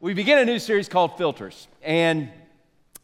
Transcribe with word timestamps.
we 0.00 0.14
begin 0.14 0.38
a 0.38 0.44
new 0.44 0.60
series 0.60 0.88
called 0.88 1.18
Filters. 1.18 1.66
And 1.82 2.28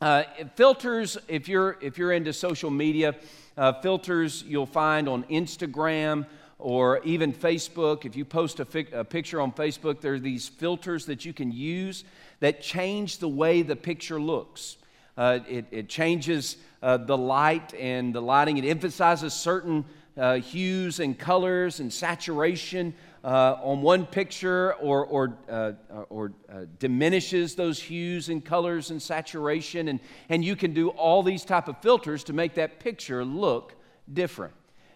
uh, 0.01 0.23
filters, 0.55 1.19
if 1.27 1.49
you're, 1.49 1.77
if 1.81 1.99
you're 1.99 2.13
into 2.13 2.33
social 2.33 2.71
media, 2.71 3.17
uh, 3.57 3.73
filters 3.81 4.45
you'll 4.45 4.65
find 4.65 5.09
on 5.09 5.25
Instagram 5.25 6.25
or 6.57 7.01
even 7.01 7.33
Facebook. 7.33 8.05
If 8.05 8.15
you 8.15 8.25
post 8.25 8.61
a, 8.61 8.65
fi- 8.65 8.87
a 8.93 9.03
picture 9.03 9.41
on 9.41 9.51
Facebook, 9.51 10.01
there 10.01 10.15
are 10.15 10.21
these 10.21 10.47
filters 10.47 11.07
that 11.07 11.25
you 11.25 11.33
can 11.33 11.51
use 11.51 12.05
that 12.39 12.63
change 12.63 13.19
the 13.19 13.29
way 13.29 13.63
the 13.63 13.75
picture 13.75 14.21
looks. 14.21 14.77
Uh, 15.17 15.41
it, 15.49 15.65
it, 15.73 15.89
changes 15.89 16.59
uh, 16.81 16.97
the 16.97 17.19
light 17.19 17.75
and 17.75 18.15
the 18.15 18.23
lighting, 18.23 18.57
it 18.57 18.65
emphasizes 18.65 19.35
certain 19.35 19.85
uh, 20.17 20.35
hues 20.35 21.01
and 21.01 21.19
colors 21.19 21.81
and 21.81 21.93
saturation 21.93 22.95
uh, 23.25 23.57
on 23.63 23.81
one 23.81 24.05
picture 24.05 24.75
or, 24.75 25.07
or, 25.07 25.39
uh, 25.49 25.73
or 26.11 26.33
uh, 26.53 26.67
diminishes 26.79 27.55
those 27.55 27.81
hues 27.81 28.29
and 28.29 28.45
colors 28.45 28.91
and 28.91 29.01
saturation. 29.01 29.89
And, 29.89 30.01
and 30.29 30.45
you 30.45 30.55
can 30.55 30.75
do 30.75 30.91
all 30.91 31.23
these 31.23 31.45
type 31.45 31.67
of 31.67 31.79
filters 31.79 32.23
to 32.25 32.35
make 32.35 32.55
that 32.55 32.81
picture 32.81 33.25
look 33.25 33.75
different. 34.13 34.53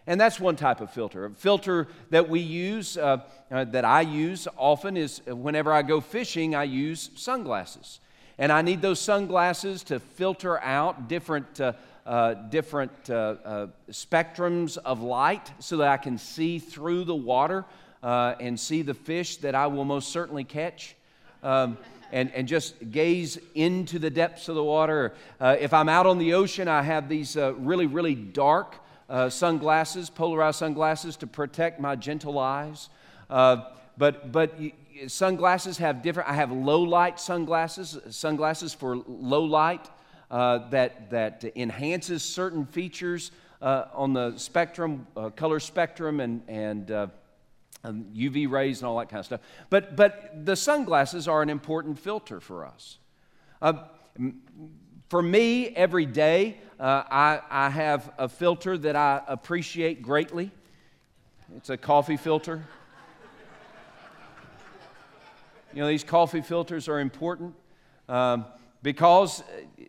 And 0.06 0.20
that's 0.20 0.38
one 0.38 0.56
type 0.56 0.80
of 0.80 0.90
filter. 0.90 1.26
A 1.26 1.30
filter 1.30 1.88
that 2.10 2.28
we 2.28 2.40
use, 2.40 2.96
uh, 2.96 3.20
uh, 3.50 3.64
that 3.64 3.84
I 3.84 4.02
use 4.02 4.46
often, 4.56 4.96
is 4.96 5.22
whenever 5.26 5.72
I 5.72 5.82
go 5.82 6.00
fishing, 6.00 6.54
I 6.54 6.64
use 6.64 7.10
sunglasses. 7.14 8.00
And 8.38 8.52
I 8.52 8.62
need 8.62 8.82
those 8.82 9.00
sunglasses 9.00 9.82
to 9.84 10.00
filter 10.00 10.60
out 10.60 11.08
different, 11.08 11.60
uh, 11.60 11.72
uh, 12.06 12.34
different 12.34 13.10
uh, 13.10 13.34
uh, 13.44 13.66
spectrums 13.90 14.78
of 14.78 15.02
light 15.02 15.50
so 15.58 15.78
that 15.78 15.88
I 15.88 15.96
can 15.96 16.16
see 16.18 16.58
through 16.58 17.04
the 17.04 17.14
water 17.14 17.64
uh, 18.02 18.34
and 18.40 18.58
see 18.58 18.82
the 18.82 18.94
fish 18.94 19.36
that 19.38 19.54
I 19.54 19.66
will 19.66 19.84
most 19.84 20.10
certainly 20.10 20.44
catch. 20.44 20.94
Um, 21.42 21.78
and, 22.10 22.32
and 22.32 22.48
just 22.48 22.90
gaze 22.90 23.38
into 23.54 23.98
the 23.98 24.10
depths 24.10 24.48
of 24.48 24.54
the 24.54 24.64
water. 24.64 25.12
Uh, 25.40 25.56
if 25.58 25.74
I'm 25.74 25.88
out 25.88 26.06
on 26.06 26.18
the 26.18 26.34
ocean, 26.34 26.68
I 26.68 26.82
have 26.82 27.08
these 27.08 27.36
uh, 27.36 27.54
really, 27.54 27.86
really 27.86 28.14
dark 28.14 28.76
uh, 29.08 29.28
sunglasses, 29.28 30.10
polarized 30.10 30.58
sunglasses, 30.58 31.16
to 31.16 31.26
protect 31.26 31.80
my 31.80 31.96
gentle 31.96 32.38
eyes. 32.38 32.88
Uh, 33.28 33.64
but 33.96 34.32
but 34.32 34.58
sunglasses 35.06 35.78
have 35.78 36.02
different. 36.02 36.28
I 36.28 36.34
have 36.34 36.52
low 36.52 36.80
light 36.82 37.18
sunglasses, 37.18 37.98
sunglasses 38.10 38.72
for 38.72 38.96
low 39.06 39.44
light 39.44 39.90
uh, 40.30 40.68
that 40.70 41.10
that 41.10 41.44
enhances 41.56 42.22
certain 42.22 42.64
features 42.64 43.32
on 43.60 44.12
the 44.12 44.38
spectrum, 44.38 45.06
color 45.36 45.58
spectrum, 45.58 46.20
and 46.20 46.42
and 46.48 47.10
UV 47.84 48.46
um, 48.46 48.52
rays 48.52 48.80
and 48.80 48.88
all 48.88 48.98
that 48.98 49.08
kind 49.08 49.20
of 49.20 49.26
stuff. 49.26 49.40
But, 49.70 49.96
but 49.96 50.44
the 50.44 50.56
sunglasses 50.56 51.28
are 51.28 51.42
an 51.42 51.50
important 51.50 51.98
filter 51.98 52.40
for 52.40 52.66
us. 52.66 52.98
Uh, 53.62 53.84
for 55.08 55.22
me, 55.22 55.68
every 55.68 56.06
day, 56.06 56.58
uh, 56.78 57.02
I, 57.10 57.40
I 57.50 57.70
have 57.70 58.12
a 58.18 58.28
filter 58.28 58.76
that 58.78 58.96
I 58.96 59.22
appreciate 59.26 60.02
greatly. 60.02 60.50
It's 61.56 61.70
a 61.70 61.76
coffee 61.76 62.16
filter. 62.16 62.64
You 65.74 65.82
know, 65.82 65.88
these 65.88 66.02
coffee 66.02 66.40
filters 66.40 66.88
are 66.88 66.98
important 66.98 67.54
um, 68.08 68.46
because 68.82 69.44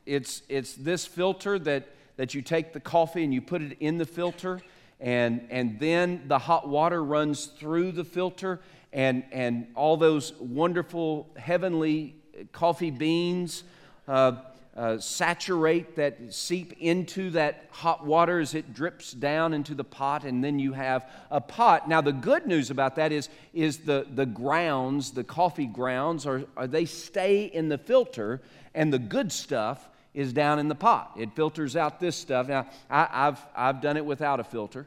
it's, 0.05 0.43
it's 0.49 0.73
this 0.73 1.05
filter 1.05 1.57
that, 1.59 1.87
that 2.17 2.33
you 2.33 2.41
take 2.41 2.73
the 2.73 2.81
coffee 2.81 3.23
and 3.23 3.33
you 3.33 3.41
put 3.41 3.61
it 3.61 3.77
in 3.79 3.97
the 3.97 4.05
filter 4.05 4.59
and, 4.99 5.47
and 5.49 5.79
then 5.79 6.23
the 6.27 6.39
hot 6.39 6.67
water 6.67 7.03
runs 7.03 7.45
through 7.45 7.91
the 7.93 8.03
filter, 8.03 8.59
and, 8.91 9.23
and 9.31 9.67
all 9.75 9.97
those 9.97 10.33
wonderful 10.39 11.29
heavenly 11.37 12.15
coffee 12.51 12.91
beans 12.91 13.63
uh, 14.07 14.33
uh, 14.75 14.97
saturate 14.97 15.95
that, 15.95 16.33
seep 16.33 16.73
into 16.79 17.31
that 17.31 17.67
hot 17.69 18.05
water 18.05 18.39
as 18.39 18.53
it 18.53 18.73
drips 18.73 19.11
down 19.11 19.53
into 19.53 19.75
the 19.75 19.83
pot, 19.83 20.23
and 20.23 20.43
then 20.43 20.57
you 20.57 20.73
have 20.73 21.09
a 21.31 21.41
pot. 21.41 21.89
Now, 21.89 22.01
the 22.01 22.13
good 22.13 22.47
news 22.47 22.71
about 22.71 22.95
that 22.95 23.11
is, 23.11 23.29
is 23.53 23.79
the, 23.79 24.07
the 24.09 24.25
grounds, 24.25 25.11
the 25.11 25.23
coffee 25.23 25.65
grounds, 25.65 26.25
are, 26.25 26.43
are 26.55 26.67
they 26.67 26.85
stay 26.85 27.45
in 27.45 27.67
the 27.67 27.77
filter, 27.77 28.41
and 28.73 28.93
the 28.93 28.99
good 28.99 29.31
stuff 29.31 29.89
is 30.13 30.33
down 30.33 30.59
in 30.59 30.67
the 30.67 30.75
pot. 30.75 31.11
It 31.17 31.33
filters 31.35 31.75
out 31.75 31.99
this 31.99 32.15
stuff. 32.15 32.47
Now, 32.47 32.67
I, 32.89 33.07
have 33.11 33.47
I've 33.55 33.81
done 33.81 33.97
it 33.97 34.05
without 34.05 34.39
a 34.39 34.43
filter. 34.43 34.85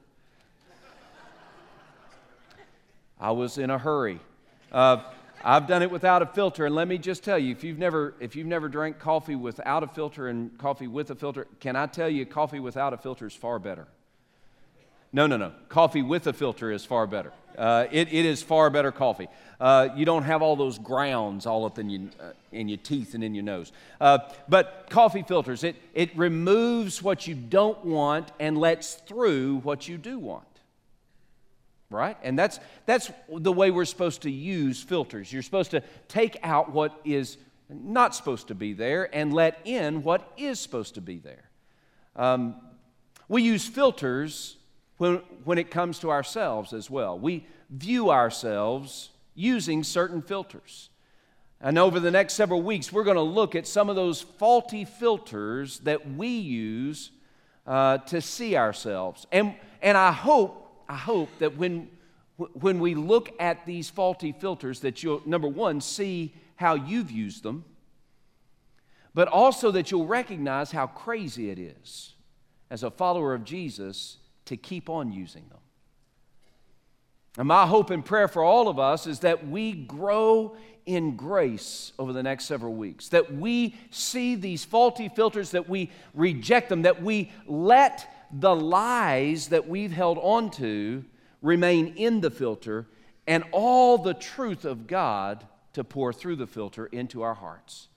I 3.20 3.30
was 3.30 3.56
in 3.56 3.70
a 3.70 3.78
hurry. 3.78 4.18
Uh, 4.72 5.02
I've 5.44 5.66
done 5.66 5.82
it 5.82 5.90
without 5.90 6.22
a 6.22 6.26
filter, 6.26 6.66
and 6.66 6.74
let 6.74 6.88
me 6.88 6.98
just 6.98 7.24
tell 7.24 7.38
you, 7.38 7.52
if 7.52 7.64
you've 7.64 7.78
never 7.78 8.14
if 8.20 8.36
you've 8.36 8.46
never 8.46 8.68
drank 8.68 8.98
coffee 8.98 9.36
without 9.36 9.82
a 9.82 9.88
filter 9.88 10.28
and 10.28 10.56
coffee 10.58 10.86
with 10.86 11.10
a 11.10 11.14
filter, 11.14 11.46
can 11.60 11.76
I 11.76 11.86
tell 11.86 12.08
you, 12.08 12.26
coffee 12.26 12.60
without 12.60 12.92
a 12.92 12.96
filter 12.96 13.26
is 13.26 13.34
far 13.34 13.58
better. 13.58 13.86
No, 15.12 15.26
no, 15.26 15.36
no. 15.36 15.52
Coffee 15.68 16.02
with 16.02 16.26
a 16.26 16.32
filter 16.32 16.70
is 16.72 16.84
far 16.84 17.06
better. 17.06 17.32
Uh, 17.56 17.86
it, 17.90 18.08
it 18.12 18.24
is 18.24 18.42
far 18.42 18.70
better 18.70 18.90
coffee. 18.90 19.28
Uh, 19.60 19.90
you 19.94 20.04
don't 20.06 20.22
have 20.22 20.42
all 20.42 20.56
those 20.56 20.78
grounds 20.78 21.44
all 21.44 21.66
up 21.66 21.78
in 21.78 21.90
your, 21.90 22.10
uh, 22.18 22.32
in 22.50 22.68
your 22.68 22.78
teeth 22.78 23.14
and 23.14 23.22
in 23.22 23.34
your 23.34 23.44
nose. 23.44 23.72
Uh, 24.00 24.18
but 24.48 24.86
coffee 24.88 25.22
filters, 25.22 25.62
it, 25.62 25.76
it 25.92 26.16
removes 26.16 27.02
what 27.02 27.26
you 27.26 27.34
don't 27.34 27.84
want 27.84 28.32
and 28.40 28.56
lets 28.56 28.94
through 28.94 29.58
what 29.58 29.86
you 29.86 29.98
do 29.98 30.18
want. 30.18 30.46
Right? 31.90 32.16
And 32.22 32.38
that's, 32.38 32.58
that's 32.86 33.10
the 33.28 33.52
way 33.52 33.70
we're 33.70 33.84
supposed 33.84 34.22
to 34.22 34.30
use 34.30 34.82
filters. 34.82 35.30
You're 35.30 35.42
supposed 35.42 35.72
to 35.72 35.82
take 36.08 36.38
out 36.42 36.72
what 36.72 36.98
is 37.04 37.36
not 37.68 38.14
supposed 38.14 38.48
to 38.48 38.54
be 38.54 38.72
there 38.72 39.14
and 39.14 39.32
let 39.32 39.60
in 39.66 40.02
what 40.02 40.32
is 40.38 40.58
supposed 40.58 40.94
to 40.94 41.02
be 41.02 41.18
there. 41.18 41.50
Um, 42.16 42.56
we 43.28 43.42
use 43.42 43.66
filters 43.66 44.56
when, 45.02 45.16
when 45.42 45.58
it 45.58 45.68
comes 45.68 45.98
to 45.98 46.12
ourselves 46.12 46.72
as 46.72 46.88
well. 46.88 47.18
We 47.18 47.44
view 47.68 48.10
ourselves 48.10 49.10
using 49.34 49.82
certain 49.82 50.22
filters. 50.22 50.90
And 51.60 51.76
over 51.76 51.98
the 51.98 52.12
next 52.12 52.34
several 52.34 52.62
weeks, 52.62 52.92
we're 52.92 53.02
going 53.02 53.16
to 53.16 53.22
look 53.22 53.56
at 53.56 53.66
some 53.66 53.90
of 53.90 53.96
those 53.96 54.20
faulty 54.22 54.84
filters 54.84 55.80
that 55.80 56.08
we 56.12 56.28
use 56.28 57.10
uh, 57.66 57.98
to 57.98 58.20
see 58.20 58.56
ourselves. 58.56 59.26
And, 59.32 59.56
and 59.80 59.98
I 59.98 60.12
hope, 60.12 60.84
I 60.88 60.96
hope 60.96 61.30
that 61.40 61.56
when, 61.56 61.88
when 62.36 62.78
we 62.78 62.94
look 62.94 63.32
at 63.40 63.66
these 63.66 63.90
faulty 63.90 64.30
filters, 64.30 64.78
that 64.80 65.02
you'll, 65.02 65.20
number 65.26 65.48
one, 65.48 65.80
see 65.80 66.32
how 66.54 66.74
you've 66.74 67.10
used 67.10 67.42
them, 67.42 67.64
but 69.14 69.26
also 69.26 69.72
that 69.72 69.90
you'll 69.90 70.06
recognize 70.06 70.70
how 70.70 70.86
crazy 70.86 71.50
it 71.50 71.58
is 71.58 72.14
as 72.70 72.84
a 72.84 72.90
follower 72.92 73.34
of 73.34 73.42
Jesus 73.42 74.19
to 74.47 74.56
keep 74.56 74.88
on 74.88 75.12
using 75.12 75.48
them. 75.48 75.58
And 77.38 77.48
my 77.48 77.66
hope 77.66 77.91
and 77.91 78.04
prayer 78.04 78.28
for 78.28 78.42
all 78.42 78.69
of 78.69 78.78
us 78.78 79.06
is 79.06 79.20
that 79.20 79.47
we 79.48 79.72
grow 79.72 80.56
in 80.84 81.16
grace 81.16 81.92
over 81.98 82.12
the 82.12 82.22
next 82.22 82.44
several 82.44 82.75
weeks, 82.75 83.08
that 83.08 83.34
we 83.34 83.75
see 83.91 84.34
these 84.34 84.64
faulty 84.64 85.08
filters, 85.08 85.52
that 85.52 85.69
we 85.69 85.91
reject 86.14 86.69
them, 86.69 86.82
that 86.82 87.02
we 87.02 87.31
let 87.47 88.08
the 88.32 88.54
lies 88.54 89.48
that 89.48 89.69
we've 89.69 89.92
held 89.92 90.19
on 90.19 90.50
to 90.50 91.04
remain 91.41 91.94
in 91.97 92.20
the 92.20 92.31
filter, 92.31 92.86
and 93.26 93.44
all 93.52 93.98
the 93.98 94.14
truth 94.14 94.64
of 94.64 94.86
God 94.86 95.47
to 95.72 95.84
pour 95.84 96.12
through 96.12 96.36
the 96.36 96.47
filter 96.47 96.86
into 96.86 97.22
our 97.22 97.34
hearts 97.34 97.88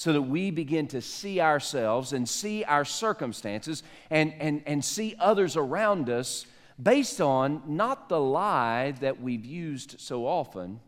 so 0.00 0.14
that 0.14 0.22
we 0.22 0.50
begin 0.50 0.86
to 0.86 1.02
see 1.02 1.42
ourselves 1.42 2.14
and 2.14 2.26
see 2.26 2.64
our 2.64 2.86
circumstances 2.86 3.82
and, 4.08 4.32
and, 4.40 4.62
and 4.64 4.82
see 4.82 5.14
others 5.20 5.58
around 5.58 6.08
us 6.08 6.46
based 6.82 7.20
on 7.20 7.62
not 7.66 8.08
the 8.08 8.18
lie 8.18 8.92
that 8.92 9.20
we've 9.20 9.44
used 9.44 10.00
so 10.00 10.26
often, 10.26 10.80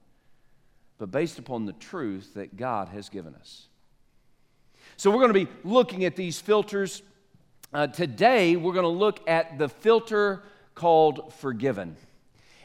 but 0.97 1.11
based 1.11 1.39
upon 1.39 1.67
the 1.67 1.75
truth 1.75 2.33
that 2.33 2.56
God 2.56 2.89
has 2.89 3.11
given 3.11 3.34
us. 3.34 3.67
So, 4.97 5.11
we're 5.11 5.29
going 5.29 5.35
to 5.35 5.44
be 5.44 5.53
looking 5.62 6.06
at 6.06 6.17
these 6.17 6.41
filters. 6.41 7.03
Uh, 7.70 7.88
today, 7.88 8.56
we're 8.56 8.73
going 8.73 8.85
to 8.85 8.88
look 8.88 9.29
at 9.29 9.59
the 9.59 9.69
filter 9.69 10.43
called 10.75 11.35
forgiven. 11.35 11.99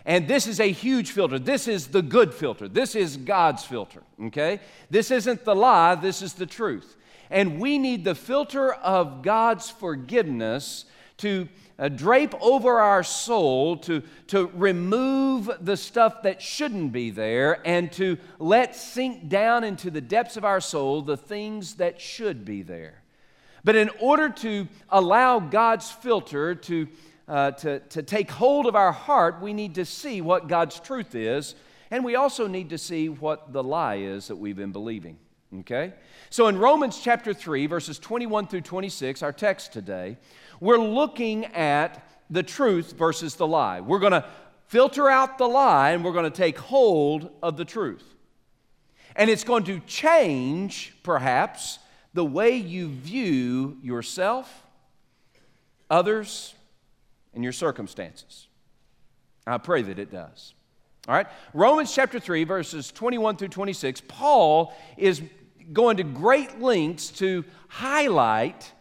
And 0.07 0.25
this 0.25 0.47
is 0.47 0.61
a 0.61 0.71
huge 0.71 1.11
filter. 1.11 1.37
This 1.37 1.67
is 1.67 1.87
the 1.87 2.01
good 2.01 2.33
filter. 2.33 2.69
This 2.69 2.95
is 2.95 3.17
God's 3.17 3.65
filter, 3.65 4.01
okay? 4.27 4.61
This 4.89 5.11
isn't 5.11 5.43
the 5.43 5.53
lie, 5.53 5.95
this 5.95 6.21
is 6.21 6.33
the 6.33 6.45
truth. 6.45 6.95
And 7.29 7.59
we 7.59 7.77
need 7.77 8.05
the 8.05 8.15
filter 8.15 8.71
of 8.71 9.21
God's 9.21 9.69
forgiveness 9.69 10.85
to 11.17 11.49
uh, 11.77 11.89
drape 11.89 12.33
over 12.41 12.79
our 12.79 13.03
soul, 13.03 13.75
to, 13.77 14.01
to 14.27 14.47
remove 14.53 15.51
the 15.59 15.75
stuff 15.75 16.23
that 16.23 16.41
shouldn't 16.41 16.93
be 16.93 17.09
there, 17.09 17.59
and 17.67 17.91
to 17.91 18.17
let 18.39 18.77
sink 18.77 19.27
down 19.27 19.65
into 19.65 19.91
the 19.91 19.99
depths 19.99 20.37
of 20.37 20.45
our 20.45 20.61
soul 20.61 21.01
the 21.01 21.17
things 21.17 21.75
that 21.75 21.99
should 21.99 22.45
be 22.45 22.61
there. 22.61 23.03
But 23.65 23.75
in 23.75 23.89
order 23.99 24.29
to 24.29 24.69
allow 24.89 25.41
God's 25.41 25.91
filter 25.91 26.55
to 26.55 26.87
uh, 27.27 27.51
to, 27.51 27.79
to 27.79 28.03
take 28.03 28.31
hold 28.31 28.65
of 28.65 28.75
our 28.75 28.91
heart, 28.91 29.41
we 29.41 29.53
need 29.53 29.75
to 29.75 29.85
see 29.85 30.21
what 30.21 30.47
God's 30.47 30.79
truth 30.79 31.15
is. 31.15 31.55
And 31.91 32.03
we 32.03 32.15
also 32.15 32.47
need 32.47 32.69
to 32.69 32.77
see 32.77 33.09
what 33.09 33.53
the 33.53 33.63
lie 33.63 33.95
is 33.95 34.27
that 34.27 34.35
we've 34.35 34.55
been 34.55 34.71
believing. 34.71 35.17
Okay? 35.59 35.93
So 36.29 36.47
in 36.47 36.57
Romans 36.57 36.99
chapter 37.01 37.33
3, 37.33 37.67
verses 37.67 37.99
21 37.99 38.47
through 38.47 38.61
26, 38.61 39.23
our 39.23 39.31
text 39.31 39.73
today, 39.73 40.17
we're 40.59 40.77
looking 40.77 41.45
at 41.45 42.07
the 42.29 42.43
truth 42.43 42.93
versus 42.97 43.35
the 43.35 43.47
lie. 43.47 43.79
We're 43.81 43.99
going 43.99 44.11
to 44.11 44.25
filter 44.67 45.09
out 45.09 45.37
the 45.37 45.47
lie 45.47 45.91
and 45.91 46.03
we're 46.03 46.11
going 46.11 46.29
to 46.29 46.29
take 46.29 46.57
hold 46.57 47.29
of 47.41 47.55
the 47.55 47.65
truth. 47.65 48.03
And 49.15 49.29
it's 49.29 49.43
going 49.43 49.63
to 49.65 49.79
change, 49.81 50.93
perhaps, 51.03 51.79
the 52.13 52.25
way 52.25 52.55
you 52.55 52.89
view 52.89 53.77
yourself, 53.81 54.63
others, 55.89 56.53
and 57.37 57.43
your 57.43 57.53
circumstances. 57.53 58.47
I 59.45 59.59
pray 59.59 59.83
that 59.83 59.99
it 59.99 60.11
does. 60.11 60.55
All 61.07 61.13
right? 61.13 61.27
Romans 61.53 61.93
chapter 61.93 62.19
3, 62.19 62.45
verses 62.45 62.91
21 62.91 63.37
through 63.37 63.49
26, 63.49 64.01
Paul 64.07 64.73
is 64.97 65.21
going 65.71 65.97
to 65.97 66.03
great 66.03 66.59
lengths 66.59 67.09
to 67.19 67.45
highlight 67.67 68.73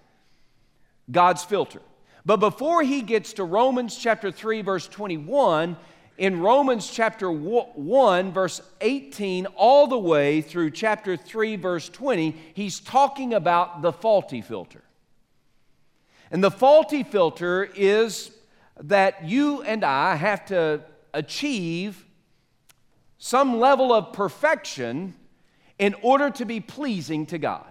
God's 1.11 1.45
filter. 1.45 1.83
But 2.25 2.39
before 2.39 2.83
he 2.83 3.03
gets 3.03 3.35
to 3.35 3.45
Romans 3.45 3.95
chapter 3.95 4.33
3, 4.33 4.63
verse 4.63 4.89
21, 4.89 5.77
in 6.17 6.41
Romans 6.41 6.89
chapter 6.91 7.31
1, 7.31 8.33
verse 8.33 8.63
18, 8.81 9.45
all 9.55 9.87
the 9.87 9.99
way 9.99 10.41
through 10.41 10.71
chapter 10.71 11.15
3, 11.15 11.57
verse 11.57 11.91
20, 11.91 12.35
he's 12.55 12.81
talking 12.81 13.35
about 13.35 13.83
the 13.83 13.93
faulty 13.93 14.41
filter. 14.41 14.83
And 16.31 16.43
the 16.43 16.51
faulty 16.51 17.03
filter 17.03 17.69
is 17.77 18.31
that 18.83 19.25
you 19.25 19.63
and 19.63 19.85
I 19.85 20.17
have 20.17 20.45
to 20.47 20.83
achieve 21.15 22.05
some 23.19 23.59
level 23.59 23.93
of 23.93 24.13
perfection 24.13 25.15
in 25.79 25.95
order 26.03 26.31
to 26.31 26.45
be 26.45 26.61
pleasing 26.61 27.27
to 27.27 27.39
God. 27.39 27.67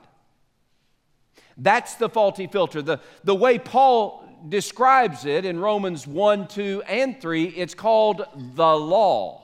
That's 1.58 1.96
the 1.96 2.10
faulty 2.10 2.48
filter. 2.48 2.82
The, 2.82 3.00
the 3.24 3.36
way 3.36 3.60
Paul 3.60 4.24
describes 4.50 5.26
it 5.26 5.46
in 5.46 5.60
Romans 5.60 6.06
1, 6.06 6.48
2, 6.48 6.84
and 6.88 7.20
3, 7.20 7.46
it's 7.46 7.74
called 7.74 8.26
the 8.56 8.76
law. 8.76 9.42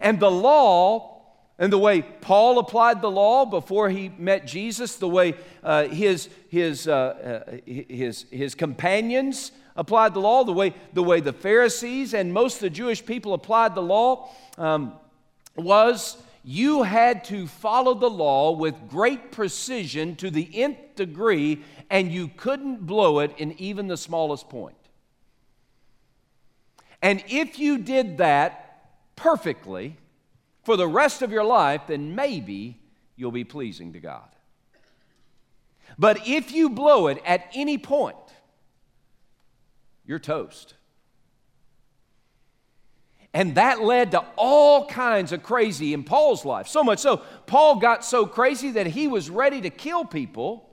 And 0.00 0.18
the 0.18 0.30
law, 0.30 1.22
and 1.58 1.72
the 1.72 1.78
way 1.78 2.02
Paul 2.02 2.58
applied 2.58 3.00
the 3.00 3.10
law 3.10 3.44
before 3.44 3.88
he 3.88 4.10
met 4.18 4.46
Jesus, 4.46 4.96
the 4.96 5.08
way 5.08 5.34
uh, 5.62 5.84
his, 5.84 6.28
his, 6.48 6.88
uh, 6.88 7.44
uh, 7.46 7.56
his, 7.64 8.26
his 8.30 8.54
companions 8.54 9.52
applied 9.76 10.14
the 10.14 10.20
law, 10.20 10.44
the 10.44 10.52
way, 10.52 10.74
the 10.92 11.02
way 11.02 11.20
the 11.20 11.32
Pharisees 11.32 12.14
and 12.14 12.32
most 12.32 12.56
of 12.56 12.60
the 12.60 12.70
Jewish 12.70 13.04
people 13.04 13.34
applied 13.34 13.74
the 13.74 13.82
law, 13.82 14.30
um, 14.58 14.94
was 15.56 16.16
you 16.44 16.82
had 16.82 17.24
to 17.24 17.46
follow 17.46 17.94
the 17.94 18.10
law 18.10 18.52
with 18.52 18.74
great 18.88 19.30
precision 19.30 20.16
to 20.16 20.30
the 20.30 20.48
nth 20.54 20.96
degree, 20.96 21.62
and 21.88 22.10
you 22.10 22.28
couldn't 22.28 22.86
blow 22.86 23.20
it 23.20 23.32
in 23.38 23.52
even 23.60 23.86
the 23.86 23.96
smallest 23.96 24.48
point. 24.48 24.76
And 27.00 27.22
if 27.28 27.58
you 27.58 27.78
did 27.78 28.18
that 28.18 28.88
perfectly 29.16 29.96
for 30.64 30.76
the 30.76 30.86
rest 30.86 31.22
of 31.22 31.32
your 31.32 31.44
life, 31.44 31.82
then 31.88 32.14
maybe 32.14 32.80
you'll 33.16 33.32
be 33.32 33.44
pleasing 33.44 33.92
to 33.92 34.00
God. 34.00 34.28
But 35.98 36.26
if 36.26 36.52
you 36.52 36.70
blow 36.70 37.08
it 37.08 37.20
at 37.24 37.48
any 37.54 37.78
point, 37.78 38.16
you're 40.04 40.18
toast. 40.18 40.74
And 43.34 43.54
that 43.54 43.82
led 43.82 44.10
to 44.10 44.24
all 44.36 44.86
kinds 44.86 45.32
of 45.32 45.42
crazy 45.42 45.94
in 45.94 46.04
Paul's 46.04 46.44
life. 46.44 46.68
So 46.68 46.84
much 46.84 46.98
so, 46.98 47.22
Paul 47.46 47.76
got 47.76 48.04
so 48.04 48.26
crazy 48.26 48.72
that 48.72 48.86
he 48.86 49.08
was 49.08 49.30
ready 49.30 49.62
to 49.62 49.70
kill 49.70 50.04
people 50.04 50.68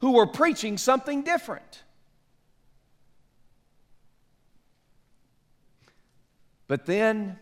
who 0.00 0.12
were 0.12 0.26
preaching 0.26 0.76
something 0.76 1.22
different. 1.22 1.84
But 6.66 6.86
then, 6.86 7.38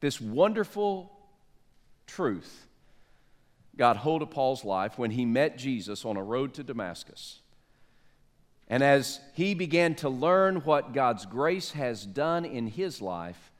this 0.00 0.20
wonderful 0.20 1.12
truth 2.06 2.66
got 3.76 3.98
hold 3.98 4.22
of 4.22 4.30
Paul's 4.30 4.64
life 4.64 4.98
when 4.98 5.12
he 5.12 5.24
met 5.24 5.56
Jesus 5.56 6.04
on 6.04 6.16
a 6.16 6.22
road 6.22 6.54
to 6.54 6.64
Damascus. 6.64 7.40
And 8.68 8.82
as 8.82 9.20
he 9.32 9.54
began 9.54 9.94
to 9.96 10.08
learn 10.08 10.56
what 10.56 10.92
God's 10.92 11.24
grace 11.24 11.72
has 11.72 12.04
done 12.04 12.44
in 12.44 12.66
his 12.66 13.00
life, 13.00 13.50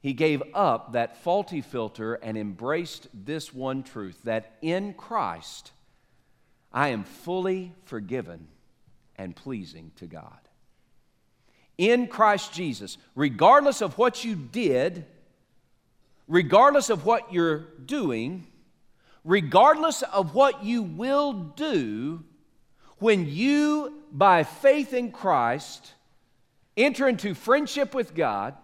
he 0.00 0.12
gave 0.12 0.42
up 0.52 0.92
that 0.92 1.22
faulty 1.22 1.60
filter 1.60 2.14
and 2.14 2.36
embraced 2.36 3.06
this 3.14 3.54
one 3.54 3.82
truth 3.82 4.18
that 4.24 4.56
in 4.60 4.92
Christ, 4.92 5.72
I 6.72 6.88
am 6.88 7.04
fully 7.04 7.72
forgiven 7.84 8.48
and 9.16 9.34
pleasing 9.34 9.92
to 9.96 10.06
God. 10.06 10.38
In 11.78 12.08
Christ 12.08 12.52
Jesus, 12.52 12.98
regardless 13.14 13.80
of 13.80 13.96
what 13.96 14.24
you 14.24 14.34
did, 14.34 15.06
regardless 16.28 16.90
of 16.90 17.06
what 17.06 17.32
you're 17.32 17.60
doing, 17.86 18.46
regardless 19.24 20.02
of 20.02 20.34
what 20.34 20.64
you 20.64 20.82
will 20.82 21.32
do, 21.32 22.22
when 22.98 23.28
you, 23.28 24.02
by 24.12 24.44
faith 24.44 24.94
in 24.94 25.12
Christ, 25.12 25.92
enter 26.76 27.08
into 27.08 27.34
friendship 27.34 27.94
with 27.94 28.14
God, 28.14 28.54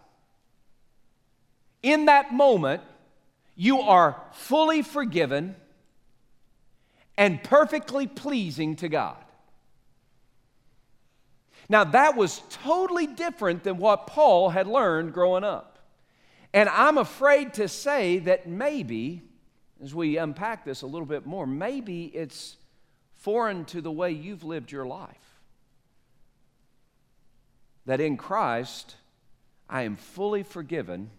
in 1.83 2.07
that 2.07 2.33
moment, 2.33 2.83
you 3.57 3.81
are 3.81 4.21
fully 4.33 4.83
forgiven 4.83 5.57
and 7.17 7.43
perfectly 7.43 8.07
pleasing 8.07 8.77
to 8.77 8.89
God. 8.89 9.17
Now, 11.69 11.85
that 11.85 12.17
was 12.17 12.43
totally 12.51 13.07
different 13.07 13.63
than 13.63 13.77
what 13.77 14.07
Paul 14.07 14.51
had 14.51 14.67
learned 14.67 15.13
growing 15.13 15.45
up. 15.45 15.79
And 16.53 16.69
I'm 16.69 16.99
afraid 16.99 17.55
to 17.55 17.69
say 17.69 18.19
that 18.21 18.49
maybe, 18.49 19.23
as 19.83 19.95
we 19.95 20.17
unpack 20.17 20.65
this 20.65 20.83
a 20.83 20.87
little 20.87 21.07
bit 21.07 21.27
more, 21.27 21.47
maybe 21.47 22.07
it's 22.07 22.57
foreign 23.21 23.65
to 23.67 23.81
the 23.81 23.91
way 23.91 24.11
you've 24.11 24.45
lived 24.45 24.73
your 24.73 24.87
life. 24.87 25.17
That 27.87 28.01
in 28.01 28.17
Christ, 28.17 28.97
I 29.69 29.83
am 29.83 29.97
fully 29.97 30.43
forgiven 30.43 31.11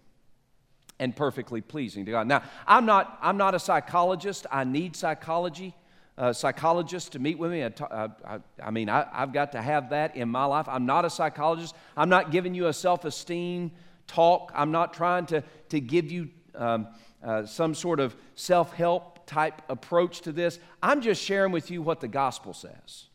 and 0.99 1.15
perfectly 1.15 1.61
pleasing 1.61 2.05
to 2.05 2.11
God. 2.11 2.27
Now, 2.27 2.43
I'm 2.67 2.85
not, 2.85 3.17
I'm 3.21 3.37
not 3.37 3.55
a 3.55 3.59
psychologist. 3.59 4.45
I 4.51 4.63
need 4.63 4.95
psychology. 4.95 5.75
Uh, 6.17 6.33
psychologists 6.33 7.09
to 7.09 7.19
meet 7.19 7.39
with 7.39 7.51
me. 7.51 7.63
I, 7.63 8.71
mean, 8.71 8.89
I, 8.89 9.07
have 9.11 9.33
got 9.33 9.53
to 9.53 9.61
have 9.61 9.89
that 9.89 10.15
in 10.15 10.29
my 10.29 10.45
life. 10.45 10.67
I'm 10.67 10.85
not 10.85 11.05
a 11.05 11.09
psychologist. 11.09 11.73
I'm 11.97 12.09
not 12.09 12.31
giving 12.31 12.53
you 12.53 12.67
a 12.67 12.73
self 12.73 13.05
esteem 13.05 13.71
talk. 14.05 14.51
I'm 14.53 14.71
not 14.71 14.93
trying 14.93 15.25
to, 15.27 15.43
to 15.69 15.79
give 15.79 16.11
you 16.11 16.29
um, 16.53 16.87
uh, 17.23 17.45
some 17.45 17.73
sort 17.73 17.99
of 17.99 18.15
self 18.35 18.73
help 18.73 19.10
type 19.31 19.61
approach 19.69 20.21
to 20.21 20.31
this. 20.33 20.59
I'm 20.83 21.01
just 21.01 21.23
sharing 21.23 21.53
with 21.53 21.71
you 21.71 21.81
what 21.81 22.01
the 22.01 22.07
gospel 22.09 22.53
says. 22.53 23.05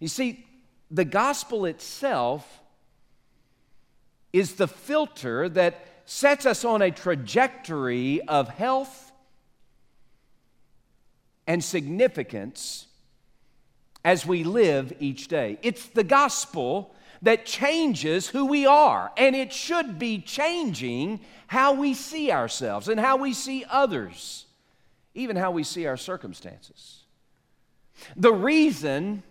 You 0.00 0.08
see, 0.08 0.46
the 0.90 1.04
gospel 1.04 1.66
itself 1.66 2.60
is 4.32 4.54
the 4.54 4.66
filter 4.66 5.50
that 5.50 5.86
sets 6.06 6.46
us 6.46 6.64
on 6.64 6.80
a 6.80 6.90
trajectory 6.90 8.22
of 8.22 8.48
health 8.48 9.12
and 11.46 11.62
significance 11.62 12.86
as 14.04 14.24
we 14.24 14.44
live 14.44 14.94
each 15.00 15.28
day. 15.28 15.58
It's 15.62 15.86
the 15.86 16.04
gospel 16.04 16.94
that 17.20 17.44
changes 17.44 18.26
who 18.26 18.46
we 18.46 18.66
are, 18.66 19.12
and 19.18 19.36
it 19.36 19.52
should 19.52 19.98
be 19.98 20.18
changing 20.18 21.20
how 21.46 21.74
we 21.74 21.92
see 21.92 22.32
ourselves 22.32 22.88
and 22.88 22.98
how 22.98 23.16
we 23.16 23.34
see 23.34 23.64
others 23.70 24.46
even 25.14 25.36
how 25.36 25.50
we 25.50 25.64
see 25.64 25.86
our 25.86 25.96
circumstances. 25.96 27.04
The 28.16 28.32
reason, 28.32 29.22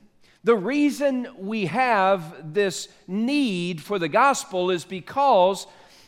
the 0.44 0.56
reason 0.56 1.28
we 1.38 1.66
have 1.68 2.54
this 2.54 2.88
need 3.08 3.82
for 3.82 4.00
the 4.00 4.10
gospel 4.10 4.72
is 4.72 4.86
because 4.86 5.68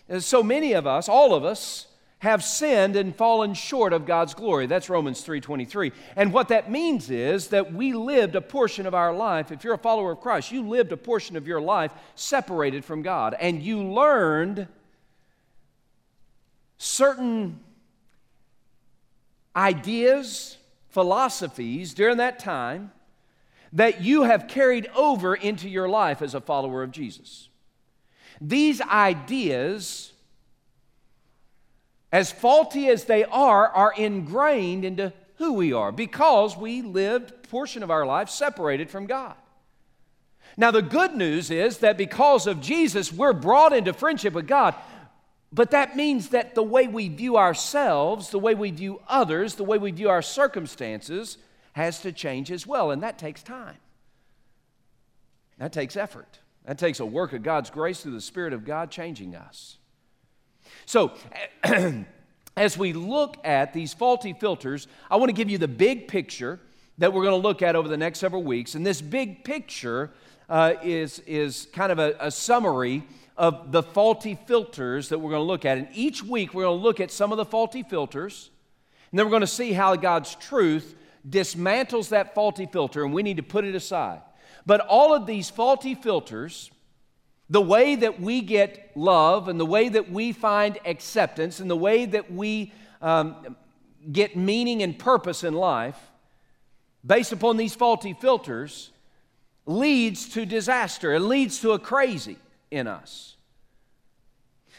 uh, 0.10 0.20
so 0.20 0.44
many 0.44 0.74
of 0.74 0.86
us, 0.86 1.10
all 1.10 1.34
of 1.34 1.44
us, 1.44 1.88
have 2.20 2.42
sinned 2.42 2.96
and 2.96 3.14
fallen 3.14 3.54
short 3.54 3.92
of 3.92 4.06
God's 4.06 4.34
glory. 4.34 4.66
That's 4.66 4.90
Romans 4.90 5.26
3:23. 5.26 5.92
And 6.16 6.32
what 6.32 6.48
that 6.48 6.72
means 6.72 7.10
is 7.10 7.50
that 7.50 7.74
we 7.74 7.92
lived 7.92 8.36
a 8.36 8.42
portion 8.42 8.86
of 8.86 8.94
our 8.94 9.14
life. 9.14 9.52
If 9.52 9.66
you're 9.66 9.74
a 9.74 9.78
follower 9.78 10.14
of 10.14 10.22
Christ, 10.22 10.50
you 10.50 10.66
lived 10.66 10.94
a 10.94 10.98
portion 10.98 11.36
of 11.36 11.48
your 11.48 11.60
life 11.60 11.92
separated 12.16 12.86
from 12.86 13.02
God 13.02 13.36
and 13.38 13.62
you 13.62 13.84
learned 13.84 14.70
certain 16.78 17.60
ideas, 19.56 20.58
philosophies 20.90 21.94
during 21.94 22.18
that 22.18 22.40
time 22.40 22.92
that 23.74 24.02
you 24.02 24.24
have 24.24 24.48
carried 24.48 24.88
over 24.96 25.34
into 25.34 25.68
your 25.68 25.90
life 25.90 26.22
as 26.22 26.36
a 26.36 26.42
follower 26.42 26.84
of 26.84 26.92
Jesus. 26.92 27.50
these 28.42 28.82
ideas, 28.82 30.12
as 32.12 32.32
faulty 32.32 32.90
as 32.90 33.06
they 33.06 33.24
are, 33.26 33.68
are 33.70 33.94
ingrained 33.98 34.86
into 34.86 35.14
who 35.38 35.54
we 35.54 35.74
are 35.74 35.92
because 35.92 36.56
we 36.56 36.82
lived 36.82 37.32
a 37.32 37.48
portion 37.48 37.84
of 37.84 37.92
our 37.92 38.06
life 38.06 38.30
separated 38.30 38.90
from 38.90 39.06
God. 39.08 39.36
Now, 40.56 40.70
the 40.70 40.82
good 40.82 41.16
news 41.16 41.50
is 41.50 41.80
that 41.80 41.98
because 41.98 42.46
of 42.46 42.62
Jesus, 42.62 43.12
we're 43.12 43.34
brought 43.34 43.74
into 43.74 43.94
friendship 43.94 44.34
with 44.34 44.48
God. 44.48 44.76
But 45.54 45.70
that 45.72 45.96
means 45.96 46.30
that 46.30 46.56
the 46.56 46.64
way 46.64 46.88
we 46.88 47.10
view 47.10 47.38
ourselves, 47.38 48.32
the 48.32 48.40
way 48.40 48.56
we 48.56 48.72
view 48.72 49.02
others, 49.08 49.54
the 49.54 49.64
way 49.64 49.78
we 49.78 49.92
view 49.92 50.10
our 50.10 50.24
circumstances 50.24 51.38
has 51.74 52.02
to 52.02 52.12
change 52.12 52.52
as 52.52 52.66
well. 52.66 52.90
And 52.90 53.04
that 53.04 53.20
takes 53.20 53.44
time. 53.44 53.78
That 55.60 55.72
takes 55.72 55.96
effort. 55.96 56.40
That 56.66 56.80
takes 56.80 57.00
a 57.00 57.06
work 57.06 57.34
of 57.34 57.44
God's 57.44 57.70
grace 57.70 58.02
through 58.02 58.14
the 58.14 58.22
Spirit 58.22 58.54
of 58.54 58.66
God 58.66 58.90
changing 58.90 59.36
us. 59.36 59.78
So, 60.88 61.14
as 62.58 62.78
we 62.78 62.94
look 62.94 63.38
at 63.44 63.74
these 63.74 63.94
faulty 63.94 64.34
filters, 64.34 64.88
I 65.12 65.18
want 65.18 65.30
to 65.30 65.34
give 65.34 65.52
you 65.52 65.60
the 65.60 65.68
big 65.68 66.08
picture 66.08 66.60
that 66.98 67.14
we're 67.14 67.24
going 67.24 67.40
to 67.40 67.48
look 67.48 67.62
at 67.62 67.76
over 67.76 67.88
the 67.88 67.98
next 67.98 68.20
several 68.20 68.44
weeks. 68.44 68.74
And 68.74 68.84
this 68.84 69.02
big 69.02 69.44
picture 69.44 70.12
uh, 70.50 70.76
is, 70.84 71.20
is 71.20 71.68
kind 71.74 71.92
of 71.92 72.00
a, 72.00 72.16
a 72.20 72.32
summary 72.32 73.04
of 73.36 73.72
the 73.72 73.82
faulty 73.82 74.38
filters 74.48 75.10
that 75.10 75.20
we're 75.20 75.32
going 75.32 75.42
to 75.42 75.48
look 75.48 75.66
at. 75.66 75.78
And 75.78 75.88
each 75.94 76.24
week, 76.24 76.54
we're 76.54 76.64
going 76.64 76.80
to 76.80 76.84
look 76.84 77.00
at 77.00 77.12
some 77.12 77.32
of 77.32 77.38
the 77.38 77.46
faulty 77.46 77.84
filters. 77.84 78.50
And 79.12 79.20
then 79.20 79.26
we're 79.26 79.32
going 79.32 79.42
to 79.42 79.48
see 79.48 79.74
how 79.74 79.96
God's 79.96 80.36
truth 80.36 80.96
dismantles 81.28 82.10
that 82.10 82.36
faulty 82.36 82.66
filter, 82.66 83.04
and 83.04 83.14
we 83.14 83.24
need 83.24 83.38
to 83.38 83.44
put 83.44 83.66
it 83.66 83.76
aside. 83.76 84.22
But 84.66 84.82
all 84.82 85.14
of 85.14 85.26
these 85.26 85.50
faulty 85.50 85.96
filters, 85.96 86.72
the 87.50 87.62
way 87.62 87.96
that 87.96 88.20
we 88.20 88.42
get 88.42 88.92
love 88.96 89.48
and 89.48 89.60
the 89.60 89.66
way 89.66 89.90
that 89.90 90.12
we 90.12 90.32
find 90.32 90.78
acceptance 90.86 91.60
and 91.60 91.70
the 91.70 91.78
way 91.78 92.06
that 92.06 92.32
we 92.32 92.74
um, 93.02 93.56
get 94.12 94.36
meaning 94.36 94.84
and 94.84 94.98
purpose 94.98 95.44
in 95.44 95.54
life, 95.54 95.98
based 97.06 97.32
upon 97.32 97.58
these 97.58 97.76
faulty 97.76 98.14
filters, 98.14 98.92
leads 99.66 100.30
to 100.30 100.46
disaster. 100.46 101.14
It 101.14 101.22
leads 101.22 101.60
to 101.60 101.72
a 101.72 101.80
crazy 101.80 102.38
in 102.74 102.88
us. 102.88 103.36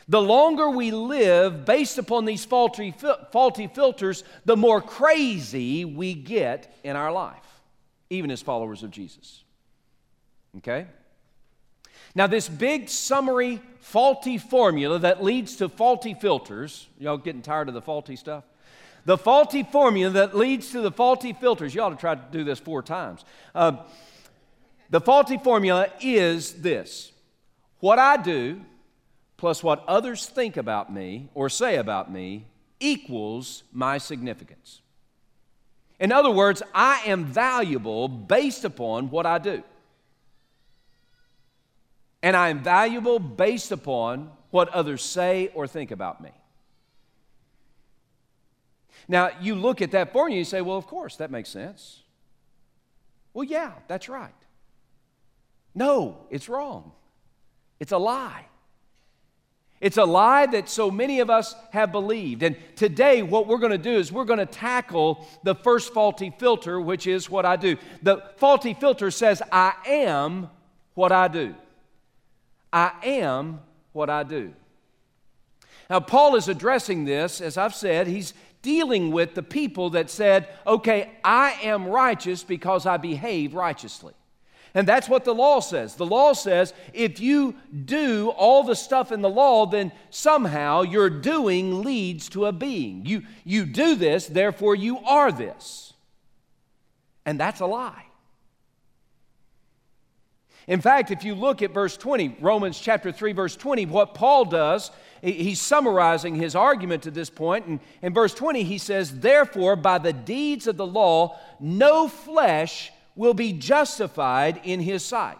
The 0.08 0.20
longer 0.20 0.68
we 0.68 0.90
live 0.90 1.64
based 1.64 1.96
upon 1.96 2.26
these 2.26 2.44
faulty, 2.44 2.94
faulty 3.32 3.68
filters, 3.68 4.22
the 4.44 4.56
more 4.56 4.82
crazy 4.82 5.84
we 5.84 6.12
get 6.12 6.76
in 6.84 6.96
our 6.96 7.10
life, 7.10 7.46
even 8.10 8.30
as 8.30 8.42
followers 8.42 8.82
of 8.82 8.90
Jesus. 8.90 9.42
Okay? 10.58 10.86
Now, 12.14 12.26
this 12.26 12.48
big 12.48 12.88
summary 12.88 13.62
faulty 13.80 14.36
formula 14.36 14.98
that 14.98 15.22
leads 15.22 15.56
to 15.56 15.68
faulty 15.68 16.14
filters, 16.14 16.86
y'all 16.98 17.16
getting 17.16 17.42
tired 17.42 17.68
of 17.68 17.74
the 17.74 17.82
faulty 17.82 18.16
stuff? 18.16 18.44
The 19.06 19.16
faulty 19.16 19.62
formula 19.62 20.10
that 20.12 20.36
leads 20.36 20.70
to 20.72 20.80
the 20.80 20.90
faulty 20.90 21.32
filters, 21.32 21.74
you 21.74 21.82
ought 21.82 21.90
to 21.90 21.96
try 21.96 22.14
to 22.14 22.24
do 22.30 22.44
this 22.44 22.58
four 22.58 22.82
times. 22.82 23.24
Uh, 23.54 23.78
the 24.90 25.00
faulty 25.00 25.38
formula 25.38 25.88
is 26.00 26.54
this 26.54 27.10
what 27.81 27.99
I 27.99 28.16
do 28.16 28.61
plus 29.37 29.62
what 29.62 29.85
others 29.87 30.26
think 30.26 30.57
about 30.57 30.93
me 30.93 31.28
or 31.35 31.49
say 31.49 31.76
about 31.76 32.11
me 32.11 32.47
equals 32.81 33.64
my 33.73 33.99
significance. 33.99 34.81
In 36.00 36.12
other 36.12 36.31
words, 36.31 36.62
I 36.75 37.02
am 37.07 37.25
valuable 37.25 38.09
based 38.09 38.64
upon 38.64 39.11
what 39.11 39.26
I 39.26 39.38
do. 39.38 39.62
And 42.23 42.37
I 42.37 42.49
am 42.49 42.62
valuable 42.62 43.19
based 43.19 43.71
upon 43.71 44.31
what 44.50 44.69
others 44.71 45.02
say 45.02 45.50
or 45.54 45.66
think 45.66 45.90
about 45.90 46.23
me. 46.23 46.31
Now, 49.09 49.31
you 49.40 49.54
look 49.54 49.83
at 49.83 49.90
that 49.90 50.12
formula 50.12 50.37
and 50.37 50.38
you 50.38 50.45
say, 50.45 50.62
well, 50.62 50.78
of 50.78 50.87
course, 50.87 51.16
that 51.16 51.31
makes 51.31 51.50
sense. 51.50 52.02
Well, 53.35 53.45
yeah, 53.45 53.73
that's 53.88 54.09
right. 54.09 54.33
No, 55.75 56.26
it's 56.31 56.49
wrong. 56.49 56.93
It's 57.84 57.92
a 57.92 57.98
lie. 57.98 58.46
It's 59.78 59.98
a 59.98 60.06
lie 60.06 60.46
that 60.46 60.70
so 60.70 60.90
many 60.90 61.20
of 61.20 61.28
us 61.28 61.54
have 61.70 61.92
believed. 61.92 62.42
And 62.42 62.56
today, 62.76 63.20
what 63.20 63.46
we're 63.46 63.58
going 63.58 63.72
to 63.72 63.76
do 63.76 63.98
is 63.98 64.10
we're 64.10 64.24
going 64.24 64.38
to 64.38 64.46
tackle 64.46 65.28
the 65.42 65.54
first 65.54 65.92
faulty 65.92 66.32
filter, 66.38 66.80
which 66.80 67.06
is 67.06 67.28
what 67.28 67.44
I 67.44 67.56
do. 67.56 67.76
The 68.00 68.22
faulty 68.38 68.72
filter 68.72 69.10
says, 69.10 69.42
I 69.52 69.74
am 69.84 70.48
what 70.94 71.12
I 71.12 71.28
do. 71.28 71.54
I 72.72 72.92
am 73.02 73.60
what 73.92 74.08
I 74.08 74.22
do. 74.22 74.54
Now, 75.90 76.00
Paul 76.00 76.36
is 76.36 76.48
addressing 76.48 77.04
this, 77.04 77.42
as 77.42 77.58
I've 77.58 77.74
said, 77.74 78.06
he's 78.06 78.32
dealing 78.62 79.10
with 79.10 79.34
the 79.34 79.42
people 79.42 79.90
that 79.90 80.08
said, 80.08 80.48
okay, 80.66 81.10
I 81.22 81.58
am 81.64 81.86
righteous 81.86 82.44
because 82.44 82.86
I 82.86 82.96
behave 82.96 83.52
righteously. 83.52 84.14
And 84.75 84.88
that's 84.88 85.09
what 85.09 85.25
the 85.25 85.35
law 85.35 85.61
says. 85.61 85.95
The 85.95 86.04
law 86.04 86.33
says 86.33 86.75
if 86.93 87.21
you 87.21 87.54
do 87.85 88.31
all 88.31 88.64
the 88.64 88.75
stuff 88.75 89.12
in 89.12 89.23
the 89.23 89.31
law, 89.31 89.66
then 89.66 89.93
somehow 90.11 90.83
your 90.83 91.09
doing 91.09 91.83
leads 91.83 92.28
to 92.31 92.47
a 92.47 92.52
being. 92.52 93.07
You, 93.07 93.23
you 93.45 93.66
do 93.66 93.95
this, 93.95 94.26
therefore 94.26 94.75
you 94.75 94.99
are 94.99 95.31
this. 95.31 95.93
And 97.25 97.38
that's 97.38 97.61
a 97.61 97.66
lie. 97.66 98.04
In 100.66 100.81
fact, 100.81 101.11
if 101.11 101.25
you 101.25 101.35
look 101.35 101.62
at 101.62 101.73
verse 101.73 101.97
20, 101.97 102.38
Romans 102.40 102.78
chapter 102.78 103.12
3, 103.12 103.33
verse 103.33 103.54
20, 103.54 103.87
what 103.87 104.14
Paul 104.14 104.47
does, 104.47 104.90
he's 105.23 105.61
summarizing 105.61 106.35
his 106.35 106.57
argument 106.57 107.02
to 107.02 107.11
this 107.11 107.28
point. 107.31 107.66
And 107.66 107.81
in 108.02 108.14
verse 108.14 108.35
20, 108.35 108.62
he 108.64 108.78
says, 108.78 109.21
Therefore, 109.21 109.76
by 109.76 109.99
the 109.99 110.12
deeds 110.12 110.66
of 110.66 110.78
the 110.78 110.87
law, 110.87 111.38
no 111.61 112.09
flesh 112.09 112.90
will 113.16 113.35
be 113.35 113.52
justified 113.52 114.61
in 114.64 114.80
his 114.80 115.04
sight. 115.04 115.38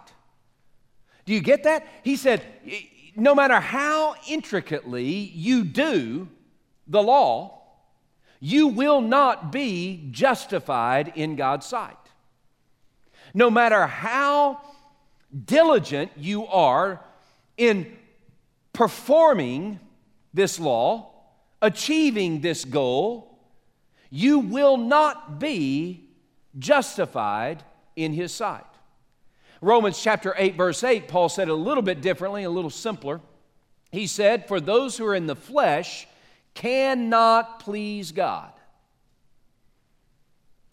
Do 1.25 1.33
you 1.33 1.41
get 1.41 1.65
that? 1.65 1.87
He 2.03 2.17
said, 2.17 2.43
no 3.17 3.35
matter 3.35 3.61
how 3.61 4.15
intricately 4.29 5.09
you 5.09 5.65
do 5.65 6.29
the 6.87 7.03
law, 7.03 7.63
you 8.41 8.69
will 8.69 9.01
not 9.01 9.51
be 9.51 10.09
justified 10.11 11.13
in 11.15 11.37
God's 11.37 11.67
sight. 11.67 11.97
No 13.33 13.51
matter 13.51 13.87
how 13.87 14.61
diligent 15.45 16.13
you 16.17 16.47
are 16.47 17.01
in 17.57 17.97
performing 18.73 19.81
this 20.35 20.61
law, 20.61 21.11
achieving 21.63 22.43
this 22.43 22.65
goal, 22.65 23.39
you 24.11 24.41
will 24.41 24.77
not 24.77 25.39
be 25.41 26.04
justified 26.59 27.63
in 27.97 28.13
his 28.13 28.33
sight. 28.33 28.65
Romans 29.61 30.01
chapter 30.01 30.35
8, 30.37 30.57
verse 30.57 30.85
8, 30.85 31.09
Paul 31.09 31.29
said 31.29 31.49
a 31.49 31.55
little 31.55 31.83
bit 31.83 32.01
differently, 32.01 32.45
a 32.45 32.51
little 32.51 32.71
simpler. 32.71 33.21
He 33.91 34.07
said, 34.07 34.47
For 34.47 34.61
those 34.61 34.97
who 34.97 35.07
are 35.07 35.15
in 35.15 35.27
the 35.27 35.37
flesh 35.37 36.07
cannot 36.53 37.61
please 37.61 38.13
God. 38.13 38.53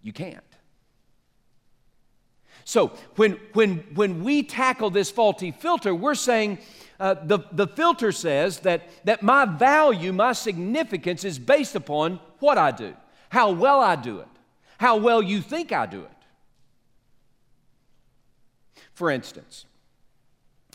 You 0.01 0.13
can't. 0.13 0.43
So 2.65 2.87
when, 3.15 3.39
when, 3.53 3.77
when 3.95 4.23
we 4.23 4.43
tackle 4.43 4.89
this 4.89 5.09
faulty 5.09 5.51
filter, 5.51 5.95
we're 5.95 6.15
saying 6.15 6.59
uh, 6.99 7.15
the, 7.23 7.39
the 7.51 7.67
filter 7.67 8.11
says 8.11 8.59
that, 8.59 8.89
that 9.05 9.23
my 9.23 9.45
value, 9.45 10.13
my 10.13 10.33
significance 10.33 11.23
is 11.23 11.39
based 11.39 11.75
upon 11.75 12.19
what 12.39 12.57
I 12.57 12.71
do, 12.71 12.95
how 13.29 13.51
well 13.51 13.79
I 13.79 13.95
do 13.95 14.19
it 14.19 14.27
how 14.81 14.97
well 14.97 15.21
you 15.21 15.41
think 15.41 15.71
I 15.71 15.85
do 15.85 16.01
it. 16.01 16.09
For 18.93 19.11
instance, 19.11 19.67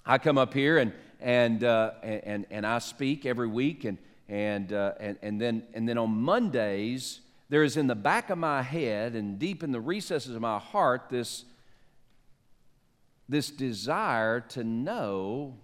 I 0.06 0.18
come 0.18 0.38
up 0.38 0.54
here 0.54 0.78
and, 0.78 0.92
and, 1.18 1.64
uh, 1.64 1.90
and, 2.04 2.46
and 2.52 2.64
I 2.64 2.78
speak 2.78 3.26
every 3.26 3.48
week, 3.48 3.82
and, 3.84 3.98
and, 4.28 4.72
uh, 4.72 4.92
and, 5.00 5.18
and, 5.22 5.40
then, 5.40 5.64
and 5.74 5.88
then 5.88 5.98
on 5.98 6.10
Mondays, 6.10 7.18
there 7.48 7.64
is 7.64 7.76
in 7.76 7.88
the 7.88 7.96
back 7.96 8.30
of 8.30 8.38
my 8.38 8.62
head 8.62 9.16
and 9.16 9.40
deep 9.40 9.64
in 9.64 9.72
the 9.72 9.80
recesses 9.80 10.36
of 10.36 10.40
my 10.40 10.60
heart 10.60 11.08
this, 11.10 11.44
this 13.28 13.50
desire 13.50 14.38
to 14.38 14.62
know 14.62 15.56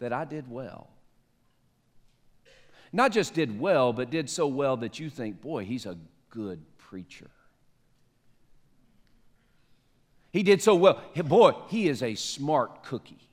that 0.00 0.12
I 0.12 0.26
did 0.26 0.50
well. 0.50 0.90
Not 2.92 3.10
just 3.10 3.32
did 3.32 3.58
well, 3.58 3.94
but 3.94 4.10
did 4.10 4.28
so 4.28 4.46
well 4.46 4.76
that 4.76 5.00
you 5.00 5.08
think, 5.08 5.40
boy, 5.40 5.64
he's 5.64 5.86
a 5.86 5.96
good 6.28 6.60
preacher. 6.76 7.30
He 10.32 10.42
did 10.42 10.62
so 10.62 10.74
well. 10.74 11.02
Boy, 11.24 11.52
he 11.68 11.88
is 11.88 12.02
a 12.02 12.14
smart 12.14 12.82
cookie. 12.82 13.28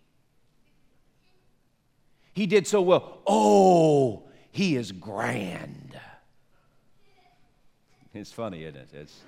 He 2.34 2.46
did 2.46 2.68
so 2.68 2.82
well. 2.82 3.20
Oh, 3.26 4.24
he 4.52 4.76
is 4.76 4.92
grand. 4.92 6.00
It's 8.14 8.32
funny, 8.32 8.64
isn't 8.64 8.78
it? 8.78 8.90
It's... 8.94 9.20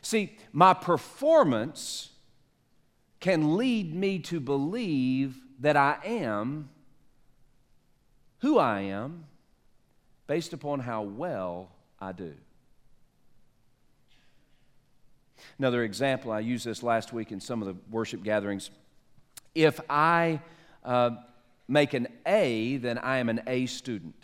See, 0.00 0.38
my 0.52 0.72
performance 0.72 2.10
can 3.20 3.56
lead 3.56 3.94
me 3.94 4.18
to 4.20 4.40
believe 4.40 5.36
that 5.60 5.76
I 5.76 5.98
am 6.04 6.70
who 8.38 8.58
I 8.58 8.80
am 8.82 9.24
based 10.26 10.52
upon 10.52 10.80
how 10.80 11.02
well 11.02 11.72
I 12.00 12.12
do. 12.12 12.34
Another 15.58 15.82
example, 15.82 16.30
I 16.30 16.40
used 16.40 16.64
this 16.64 16.82
last 16.82 17.12
week 17.12 17.32
in 17.32 17.40
some 17.40 17.62
of 17.62 17.68
the 17.68 17.76
worship 17.90 18.22
gatherings. 18.22 18.70
If 19.54 19.80
I 19.90 20.40
uh, 20.84 21.10
make 21.66 21.94
an 21.94 22.06
A, 22.26 22.76
then 22.76 22.98
I 22.98 23.18
am 23.18 23.28
an 23.28 23.42
A 23.46 23.66
student. 23.66 24.14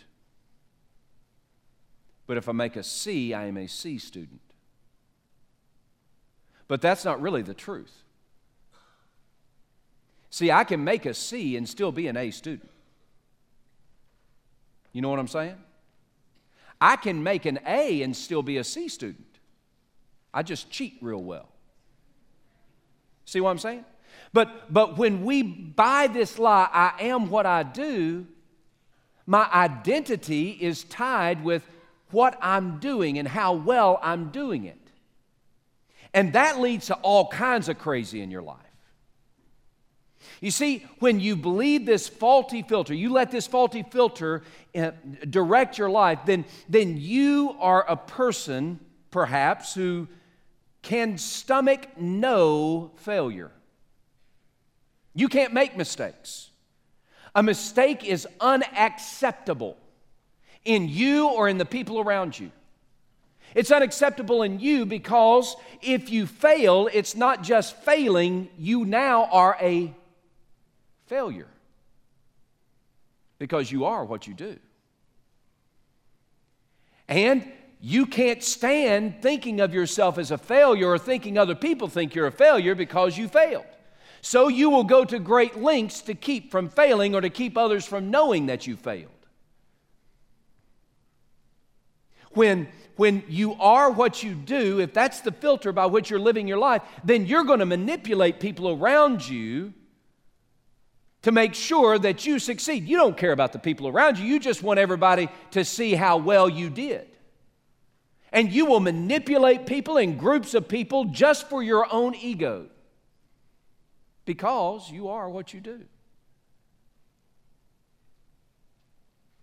But 2.25 2.37
if 2.37 2.47
I 2.47 2.53
make 2.53 2.75
a 2.75 2.83
C, 2.83 3.33
I 3.33 3.45
am 3.45 3.57
a 3.57 3.67
C 3.67 3.97
student. 3.97 4.39
But 6.67 6.81
that's 6.81 7.05
not 7.05 7.21
really 7.21 7.41
the 7.41 7.53
truth. 7.53 8.03
See, 10.29 10.51
I 10.51 10.63
can 10.63 10.83
make 10.83 11.05
a 11.05 11.13
C 11.13 11.55
and 11.55 11.67
still 11.67 11.91
be 11.91 12.07
an 12.07 12.17
A 12.17 12.31
student. 12.31 12.69
You 14.91 15.01
know 15.01 15.09
what 15.09 15.19
I'm 15.19 15.27
saying? 15.27 15.57
I 16.79 16.95
can 16.95 17.21
make 17.21 17.45
an 17.45 17.59
A 17.65 18.01
and 18.01 18.15
still 18.15 18.41
be 18.41 18.57
a 18.57 18.63
C 18.63 18.87
student. 18.87 19.34
I 20.35 20.43
just 20.43 20.69
cheat 20.69 20.97
real 21.01 21.23
well. 21.23 21.47
See 23.23 23.39
what 23.39 23.51
I'm 23.51 23.57
saying? 23.57 23.85
But, 24.33 24.71
but 24.71 24.97
when 24.97 25.23
we 25.23 25.41
buy 25.41 26.07
this 26.07 26.37
lie, 26.37 26.69
I 26.71 26.93
am 27.05 27.29
what 27.29 27.45
I 27.45 27.63
do, 27.63 28.27
my 29.25 29.49
identity 29.51 30.49
is 30.51 30.83
tied 30.83 31.43
with 31.43 31.63
what 32.11 32.37
I'm 32.41 32.79
doing 32.79 33.17
and 33.17 33.27
how 33.27 33.53
well 33.53 33.97
I'm 34.03 34.29
doing 34.29 34.65
it. 34.65 34.77
And 36.13 36.33
that 36.33 36.59
leads 36.59 36.87
to 36.87 36.95
all 36.95 37.27
kinds 37.29 37.69
of 37.69 37.79
crazy 37.79 38.21
in 38.21 38.29
your 38.29 38.41
life. 38.41 38.59
You 40.41 40.51
see, 40.51 40.85
when 40.99 41.19
you 41.19 41.35
believe 41.35 41.85
this 41.85 42.09
faulty 42.09 42.61
filter, 42.61 42.93
you 42.93 43.09
let 43.09 43.31
this 43.31 43.47
faulty 43.47 43.83
filter 43.83 44.43
uh, 44.75 44.91
direct 45.29 45.77
your 45.77 45.89
life, 45.89 46.19
then, 46.25 46.45
then 46.67 46.97
you 46.97 47.55
are 47.59 47.89
a 47.89 47.95
person, 47.95 48.79
perhaps, 49.11 49.73
who 49.73 50.07
can 50.85 51.17
stomach 51.17 51.87
no 51.97 52.91
failure. 52.97 53.51
You 55.15 55.27
can't 55.27 55.51
make 55.51 55.75
mistakes. 55.75 56.51
A 57.33 57.41
mistake 57.41 58.05
is 58.05 58.27
unacceptable 58.39 59.77
in 60.63 60.87
you 60.87 61.27
or 61.27 61.49
in 61.49 61.57
the 61.57 61.65
people 61.65 61.99
around 61.99 62.37
you. 62.37 62.51
It's 63.55 63.71
unacceptable 63.71 64.43
in 64.43 64.59
you 64.59 64.85
because 64.85 65.55
if 65.81 66.11
you 66.11 66.27
fail, 66.27 66.87
it's 66.93 67.15
not 67.15 67.41
just 67.41 67.75
failing, 67.77 68.47
you 68.59 68.85
now 68.85 69.25
are 69.31 69.57
a 69.59 69.91
failure 71.07 71.47
because 73.39 73.71
you 73.71 73.85
are 73.85 74.05
what 74.05 74.27
you 74.27 74.35
do. 74.35 74.57
And 77.07 77.51
you 77.87 78.07
can't 78.07 78.41
stand 78.41 79.21
thinking 79.21 79.61
of 79.61 79.71
yourself 79.71 80.17
as 80.17 80.31
a 80.31 80.39
failure 80.39 80.89
or 80.89 80.97
thinking 80.97 81.37
other 81.37 81.53
people 81.53 81.87
think 81.87 82.15
you're 82.15 82.25
a 82.25 82.31
failure 82.31 82.73
because 82.73 83.15
you 83.15 83.27
failed. 83.27 83.63
So 84.21 84.47
you 84.47 84.71
will 84.71 84.85
go 84.85 85.05
to 85.05 85.19
great 85.19 85.61
lengths 85.61 86.01
to 86.01 86.15
keep 86.15 86.49
from 86.49 86.67
failing 86.67 87.13
or 87.13 87.21
to 87.21 87.29
keep 87.29 87.55
others 87.55 87.85
from 87.85 88.09
knowing 88.09 88.47
that 88.47 88.65
you 88.65 88.75
failed. 88.75 89.11
When, 92.31 92.69
when 92.95 93.21
you 93.27 93.53
are 93.53 93.91
what 93.91 94.23
you 94.23 94.33
do, 94.33 94.79
if 94.79 94.91
that's 94.91 95.21
the 95.21 95.31
filter 95.31 95.71
by 95.71 95.85
which 95.85 96.09
you're 96.09 96.17
living 96.19 96.47
your 96.47 96.57
life, 96.57 96.81
then 97.03 97.27
you're 97.27 97.43
going 97.43 97.59
to 97.59 97.67
manipulate 97.67 98.39
people 98.39 98.71
around 98.71 99.29
you 99.29 99.75
to 101.21 101.31
make 101.31 101.53
sure 101.53 101.99
that 101.99 102.25
you 102.25 102.39
succeed. 102.39 102.87
You 102.87 102.97
don't 102.97 103.15
care 103.15 103.31
about 103.31 103.53
the 103.53 103.59
people 103.59 103.87
around 103.87 104.17
you, 104.17 104.25
you 104.25 104.39
just 104.39 104.63
want 104.63 104.79
everybody 104.79 105.29
to 105.51 105.63
see 105.63 105.93
how 105.93 106.17
well 106.17 106.49
you 106.49 106.71
did. 106.71 107.09
And 108.35 108.51
you 108.51 108.65
will 108.65 108.81
manipulate 108.81 109.65
people 109.65 109.95
and 109.95 110.19
groups 110.19 110.53
of 110.53 110.67
people 110.67 111.05
just 111.05 111.49
for 111.49 111.63
your 111.63 111.87
own 111.89 112.15
ego 112.15 112.67
because 114.25 114.91
you 114.91 115.07
are 115.07 115.29
what 115.29 115.53
you 115.53 115.61
do. 115.61 115.85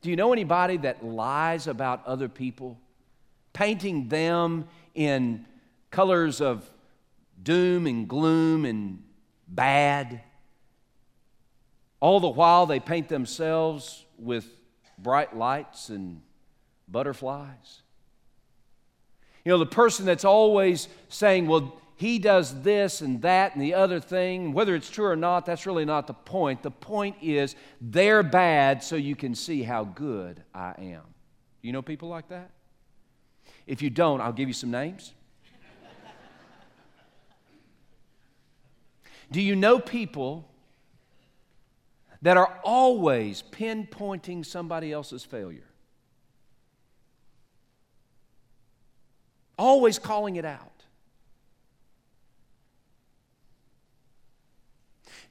Do 0.03 0.11
you 0.11 0.17
know 0.17 0.35
anybody 0.35 0.77
that 0.79 1.03
lies 1.03 1.69
about 1.69 2.07
other 2.07 2.29
people, 2.29 2.79
painting 3.55 4.09
them 4.09 4.69
in 4.95 5.47
colors 5.91 6.43
of 6.43 6.69
doom 7.43 7.87
and 7.87 8.07
gloom 8.07 8.67
and 8.67 9.03
bad? 9.49 10.21
All 11.99 12.21
the 12.21 12.29
while, 12.29 12.67
they 12.67 12.79
paint 12.81 13.09
themselves 13.09 14.05
with 14.19 14.47
bright 14.99 15.35
lights 15.35 15.89
and 15.89 16.21
butterflies. 16.89 17.82
You 19.45 19.51
know, 19.51 19.59
the 19.59 19.67
person 19.67 20.07
that's 20.07 20.25
always 20.25 20.89
saying, 21.09 21.47
well, 21.47 21.81
he 21.97 22.19
does 22.19 22.63
this 22.63 23.01
and 23.01 23.23
that 23.23 23.55
and 23.55 23.63
the 23.63 23.75
other 23.75 24.01
thing, 24.01 24.53
whether 24.53 24.75
it's 24.75 24.91
true 24.91 25.07
or 25.07 25.17
not, 25.17 25.47
that's 25.47 25.67
really 25.67 25.85
not 25.85 26.07
the 26.07 26.15
point. 26.15 26.63
The 26.63 26.71
point 26.71 27.17
is, 27.23 27.55
they're 27.81 28.23
bad 28.23 28.83
so 28.83 28.97
you 28.97 29.17
can 29.17 29.35
see 29.35 29.63
how 29.63 29.85
good 29.85 30.43
I 30.55 30.75
am. 30.79 31.03
You 31.61 31.73
know 31.73 31.83
people 31.83 32.09
like 32.09 32.29
that? 32.29 32.51
If 33.67 33.83
you 33.83 33.91
don't, 33.91 34.21
I'll 34.21 34.33
give 34.33 34.49
you 34.49 34.55
some 34.55 34.71
names. 34.71 35.13
Do 39.31 39.41
you 39.41 39.57
know 39.57 39.79
people 39.79 40.49
that 42.23 42.37
are 42.37 42.61
always 42.63 43.43
pinpointing 43.51 44.47
somebody 44.47 44.93
else's 44.93 45.25
failure. 45.25 45.67
Always 49.59 49.99
calling 49.99 50.37
it 50.37 50.45
out. 50.45 50.71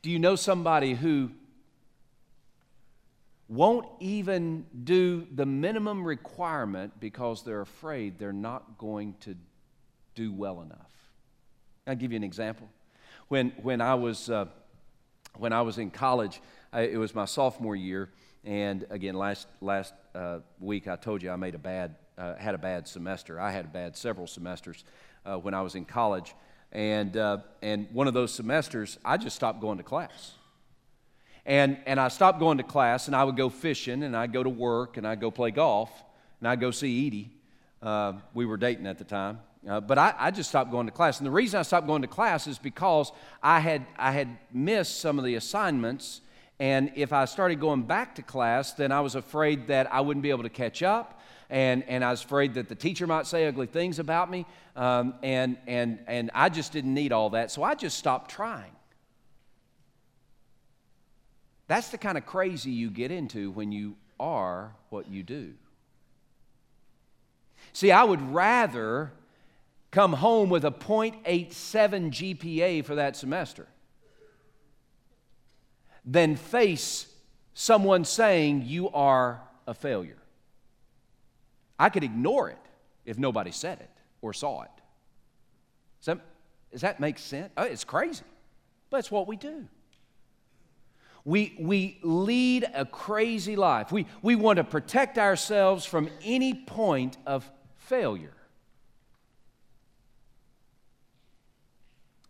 Do 0.01 0.09
you 0.09 0.17
know 0.17 0.35
somebody 0.35 0.93
who 0.95 1.31
won't 3.47 3.85
even 3.99 4.65
do 4.83 5.27
the 5.33 5.45
minimum 5.45 6.03
requirement 6.03 6.99
because 6.99 7.43
they're 7.43 7.61
afraid 7.61 8.17
they're 8.17 8.33
not 8.33 8.77
going 8.77 9.15
to 9.21 9.35
do 10.15 10.31
well 10.33 10.61
enough? 10.61 10.91
I'll 11.85 11.95
give 11.95 12.11
you 12.11 12.15
an 12.15 12.23
example. 12.23 12.69
When, 13.27 13.51
when, 13.61 13.81
I, 13.81 13.95
was, 13.95 14.29
uh, 14.29 14.45
when 15.37 15.53
I 15.53 15.61
was 15.61 15.77
in 15.77 15.91
college, 15.91 16.41
I, 16.73 16.81
it 16.81 16.97
was 16.97 17.13
my 17.13 17.25
sophomore 17.25 17.75
year, 17.75 18.09
and 18.43 18.85
again, 18.89 19.15
last 19.15 19.47
last 19.59 19.93
uh, 20.15 20.39
week 20.59 20.87
I 20.87 20.95
told 20.95 21.21
you 21.21 21.29
I 21.31 21.35
made 21.35 21.53
a 21.53 21.59
bad 21.59 21.95
uh, 22.21 22.35
had 22.35 22.53
a 22.53 22.57
bad 22.57 22.87
semester. 22.87 23.39
I 23.39 23.51
had 23.51 23.65
a 23.65 23.69
bad 23.69 23.97
several 23.97 24.27
semesters 24.27 24.83
uh, 25.25 25.37
when 25.37 25.53
I 25.53 25.61
was 25.61 25.75
in 25.75 25.85
college, 25.85 26.35
and 26.71 27.17
uh, 27.17 27.39
and 27.61 27.87
one 27.91 28.07
of 28.07 28.13
those 28.13 28.31
semesters 28.31 28.99
I 29.03 29.17
just 29.17 29.35
stopped 29.35 29.59
going 29.59 29.77
to 29.77 29.83
class. 29.83 30.33
And, 31.43 31.79
and 31.87 31.99
I 31.99 32.09
stopped 32.09 32.39
going 32.39 32.59
to 32.59 32.63
class, 32.63 33.07
and 33.07 33.15
I 33.15 33.23
would 33.23 33.35
go 33.35 33.49
fishing, 33.49 34.03
and 34.03 34.15
I'd 34.15 34.31
go 34.31 34.43
to 34.43 34.49
work, 34.49 34.97
and 34.97 35.07
I'd 35.07 35.19
go 35.19 35.31
play 35.31 35.49
golf, 35.49 35.89
and 36.39 36.47
I'd 36.47 36.59
go 36.59 36.69
see 36.69 37.07
Edie. 37.07 37.31
Uh, 37.81 38.13
we 38.35 38.45
were 38.45 38.57
dating 38.57 38.85
at 38.85 38.99
the 38.99 39.03
time. 39.03 39.39
Uh, 39.67 39.79
but 39.79 39.97
I, 39.97 40.13
I, 40.19 40.29
just 40.29 40.49
stopped 40.49 40.69
going 40.69 40.85
to 40.85 40.91
class. 40.91 41.19
And 41.19 41.25
the 41.25 41.31
reason 41.31 41.59
I 41.59 41.63
stopped 41.63 41.87
going 41.87 42.03
to 42.03 42.07
class 42.07 42.45
is 42.45 42.59
because 42.59 43.11
I 43.41 43.59
had, 43.59 43.87
I 43.97 44.11
had 44.11 44.37
missed 44.53 44.99
some 44.99 45.17
of 45.17 45.25
the 45.25 45.33
assignments 45.33 46.21
and 46.61 46.91
if 46.93 47.11
I 47.11 47.25
started 47.25 47.59
going 47.59 47.81
back 47.81 48.13
to 48.15 48.21
class, 48.21 48.73
then 48.73 48.91
I 48.91 49.01
was 49.01 49.15
afraid 49.15 49.65
that 49.69 49.91
I 49.91 50.01
wouldn't 50.01 50.21
be 50.21 50.29
able 50.29 50.43
to 50.43 50.49
catch 50.49 50.83
up. 50.83 51.19
And, 51.51 51.83
and 51.89 52.03
I 52.03 52.11
was 52.11 52.23
afraid 52.23 52.53
that 52.53 52.69
the 52.69 52.75
teacher 52.75 53.05
might 53.05 53.27
say 53.27 53.45
ugly 53.45 53.67
things 53.67 53.99
about 53.99 54.31
me. 54.31 54.45
Um, 54.75 55.15
and, 55.21 55.57
and, 55.67 55.99
and 56.07 56.31
I 56.33 56.47
just 56.47 56.71
didn't 56.71 56.93
need 56.93 57.11
all 57.11 57.31
that. 57.31 57.51
So 57.51 57.61
I 57.61 57.75
just 57.75 57.99
stopped 57.99 58.31
trying. 58.31 58.71
That's 61.67 61.89
the 61.89 61.97
kind 61.97 62.17
of 62.17 62.25
crazy 62.25 62.71
you 62.71 62.89
get 62.89 63.11
into 63.11 63.51
when 63.51 63.73
you 63.73 63.97
are 64.17 64.73
what 64.89 65.09
you 65.09 65.23
do. 65.23 65.53
See, 67.73 67.91
I 67.91 68.03
would 68.03 68.21
rather 68.33 69.11
come 69.91 70.13
home 70.13 70.49
with 70.49 70.63
a 70.63 70.71
0.87 70.71 71.51
GPA 72.11 72.85
for 72.85 72.95
that 72.95 73.17
semester 73.17 73.67
than 76.05 76.37
face 76.37 77.07
someone 77.53 78.05
saying 78.05 78.63
you 78.65 78.89
are 78.89 79.41
a 79.67 79.73
failure. 79.73 80.20
I 81.81 81.89
could 81.89 82.03
ignore 82.03 82.47
it 82.47 82.59
if 83.05 83.17
nobody 83.17 83.49
said 83.49 83.79
it 83.79 83.89
or 84.21 84.33
saw 84.33 84.61
it. 84.61 84.69
Does 85.99 86.05
that, 86.05 86.19
does 86.71 86.81
that 86.81 86.99
make 86.99 87.17
sense? 87.17 87.51
Oh, 87.57 87.63
it's 87.63 87.83
crazy, 87.83 88.21
but 88.91 88.97
it's 88.97 89.09
what 89.09 89.25
we 89.27 89.35
do. 89.35 89.67
We, 91.25 91.55
we 91.59 91.97
lead 92.03 92.69
a 92.75 92.85
crazy 92.85 93.55
life. 93.55 93.91
We, 93.91 94.05
we 94.21 94.35
want 94.35 94.57
to 94.57 94.63
protect 94.63 95.17
ourselves 95.17 95.83
from 95.83 96.07
any 96.23 96.53
point 96.53 97.17
of 97.25 97.49
failure 97.77 98.35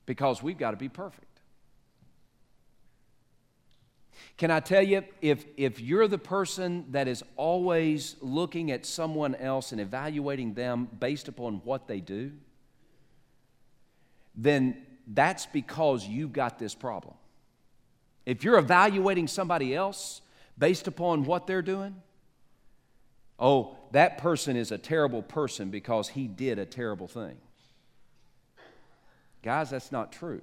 because 0.05 0.41
we've 0.41 0.57
got 0.57 0.71
to 0.71 0.77
be 0.77 0.87
perfect. 0.87 1.30
Can 4.41 4.49
I 4.49 4.59
tell 4.59 4.81
you, 4.81 5.03
if, 5.21 5.45
if 5.55 5.79
you're 5.79 6.07
the 6.07 6.17
person 6.17 6.85
that 6.93 7.07
is 7.07 7.23
always 7.35 8.15
looking 8.21 8.71
at 8.71 8.87
someone 8.87 9.35
else 9.35 9.71
and 9.71 9.79
evaluating 9.79 10.55
them 10.55 10.89
based 10.99 11.27
upon 11.27 11.61
what 11.63 11.87
they 11.87 11.99
do, 11.99 12.31
then 14.33 14.81
that's 15.05 15.45
because 15.45 16.07
you've 16.07 16.33
got 16.33 16.57
this 16.57 16.73
problem. 16.73 17.13
If 18.25 18.43
you're 18.43 18.57
evaluating 18.57 19.27
somebody 19.27 19.75
else 19.75 20.21
based 20.57 20.87
upon 20.87 21.25
what 21.25 21.45
they're 21.45 21.61
doing, 21.61 22.01
oh, 23.37 23.77
that 23.91 24.17
person 24.17 24.55
is 24.55 24.71
a 24.71 24.77
terrible 24.79 25.21
person 25.21 25.69
because 25.69 26.09
he 26.09 26.27
did 26.27 26.57
a 26.57 26.65
terrible 26.65 27.07
thing. 27.07 27.37
Guys, 29.43 29.69
that's 29.69 29.91
not 29.91 30.11
true. 30.11 30.41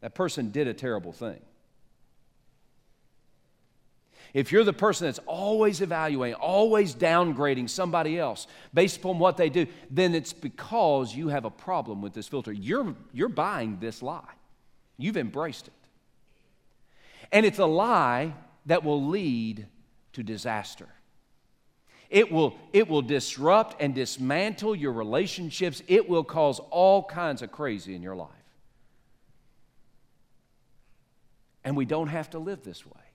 That 0.00 0.16
person 0.16 0.50
did 0.50 0.66
a 0.66 0.74
terrible 0.74 1.12
thing. 1.12 1.38
If 4.36 4.52
you're 4.52 4.64
the 4.64 4.72
person 4.74 5.06
that's 5.06 5.18
always 5.24 5.80
evaluating, 5.80 6.34
always 6.34 6.94
downgrading 6.94 7.70
somebody 7.70 8.18
else 8.18 8.46
based 8.74 8.98
upon 8.98 9.18
what 9.18 9.38
they 9.38 9.48
do, 9.48 9.66
then 9.90 10.14
it's 10.14 10.34
because 10.34 11.14
you 11.14 11.28
have 11.28 11.46
a 11.46 11.50
problem 11.50 12.02
with 12.02 12.12
this 12.12 12.28
filter. 12.28 12.52
You're, 12.52 12.94
you're 13.14 13.30
buying 13.30 13.78
this 13.80 14.02
lie, 14.02 14.34
you've 14.98 15.16
embraced 15.16 15.68
it. 15.68 15.72
And 17.32 17.46
it's 17.46 17.58
a 17.58 17.64
lie 17.64 18.34
that 18.66 18.84
will 18.84 19.06
lead 19.06 19.68
to 20.12 20.22
disaster. 20.22 20.88
It 22.10 22.30
will, 22.30 22.58
it 22.74 22.88
will 22.88 23.00
disrupt 23.00 23.80
and 23.80 23.94
dismantle 23.94 24.76
your 24.76 24.92
relationships. 24.92 25.82
It 25.88 26.10
will 26.10 26.24
cause 26.24 26.60
all 26.70 27.02
kinds 27.04 27.40
of 27.40 27.50
crazy 27.52 27.94
in 27.94 28.02
your 28.02 28.16
life. 28.16 28.28
And 31.64 31.74
we 31.74 31.86
don't 31.86 32.08
have 32.08 32.28
to 32.30 32.38
live 32.38 32.62
this 32.64 32.84
way. 32.84 33.05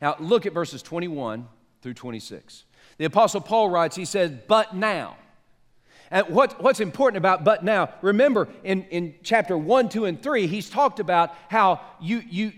Now, 0.00 0.16
look 0.18 0.46
at 0.46 0.52
verses 0.52 0.82
21 0.82 1.48
through 1.82 1.94
26. 1.94 2.64
The 2.98 3.04
Apostle 3.04 3.40
Paul 3.40 3.70
writes, 3.70 3.96
he 3.96 4.04
says, 4.04 4.32
But 4.46 4.74
now. 4.74 5.16
And 6.10 6.26
what, 6.28 6.62
what's 6.62 6.80
important 6.80 7.18
about 7.18 7.44
but 7.44 7.62
now, 7.64 7.92
remember 8.00 8.48
in, 8.64 8.84
in 8.84 9.14
chapter 9.22 9.58
1, 9.58 9.90
2, 9.90 10.06
and 10.06 10.22
3, 10.22 10.46
he's 10.46 10.70
talked 10.70 11.00
about 11.00 11.34
how 11.48 11.80
you, 12.00 12.22
you, 12.30 12.52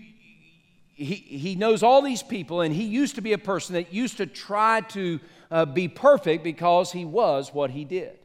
he, 0.93 1.15
he 1.15 1.55
knows 1.55 1.83
all 1.83 2.01
these 2.01 2.23
people, 2.23 2.61
and 2.61 2.73
he 2.73 2.83
used 2.83 3.15
to 3.15 3.21
be 3.21 3.33
a 3.33 3.37
person 3.37 3.73
that 3.73 3.93
used 3.93 4.17
to 4.17 4.25
try 4.25 4.81
to 4.81 5.19
uh, 5.49 5.65
be 5.65 5.87
perfect 5.87 6.43
because 6.43 6.91
he 6.91 7.03
was 7.03 7.53
what 7.53 7.71
he 7.71 7.83
did. 7.83 8.17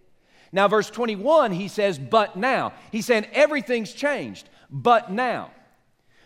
Now, 0.53 0.69
verse 0.69 0.89
21, 0.91 1.53
he 1.53 1.69
says, 1.69 1.99
But 1.99 2.37
now. 2.37 2.73
He's 2.93 3.07
saying 3.07 3.27
everything's 3.33 3.93
changed, 3.93 4.49
but 4.71 5.11
now. 5.11 5.51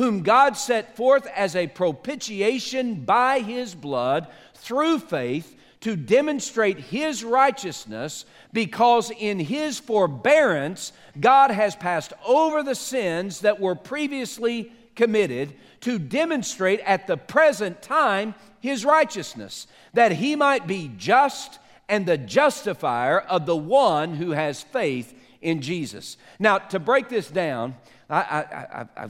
whom 0.00 0.22
God 0.22 0.56
set 0.56 0.96
forth 0.96 1.26
as 1.36 1.54
a 1.54 1.66
propitiation 1.66 3.04
by 3.04 3.40
his 3.40 3.74
blood 3.74 4.28
through 4.54 4.98
faith 4.98 5.54
to 5.80 5.94
demonstrate 5.94 6.78
his 6.78 7.22
righteousness, 7.22 8.24
because 8.50 9.10
in 9.10 9.38
his 9.38 9.78
forbearance 9.78 10.94
God 11.20 11.50
has 11.50 11.76
passed 11.76 12.14
over 12.26 12.62
the 12.62 12.74
sins 12.74 13.40
that 13.40 13.60
were 13.60 13.74
previously 13.74 14.72
committed 14.94 15.52
to 15.80 15.98
demonstrate 15.98 16.80
at 16.80 17.06
the 17.06 17.18
present 17.18 17.82
time 17.82 18.34
his 18.58 18.86
righteousness, 18.86 19.66
that 19.92 20.12
he 20.12 20.34
might 20.34 20.66
be 20.66 20.90
just 20.96 21.58
and 21.90 22.06
the 22.06 22.16
justifier 22.16 23.18
of 23.18 23.44
the 23.44 23.54
one 23.54 24.14
who 24.14 24.30
has 24.30 24.62
faith 24.62 25.12
in 25.42 25.60
Jesus. 25.60 26.16
Now, 26.38 26.56
to 26.56 26.78
break 26.78 27.10
this 27.10 27.28
down, 27.28 27.74
I, 28.08 28.16
I, 28.16 28.86
I, 28.96 29.08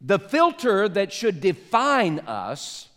the 0.00 0.18
filter 0.18 0.88
that 0.88 1.12
should 1.12 1.40
define 1.40 2.20
us 2.20 2.88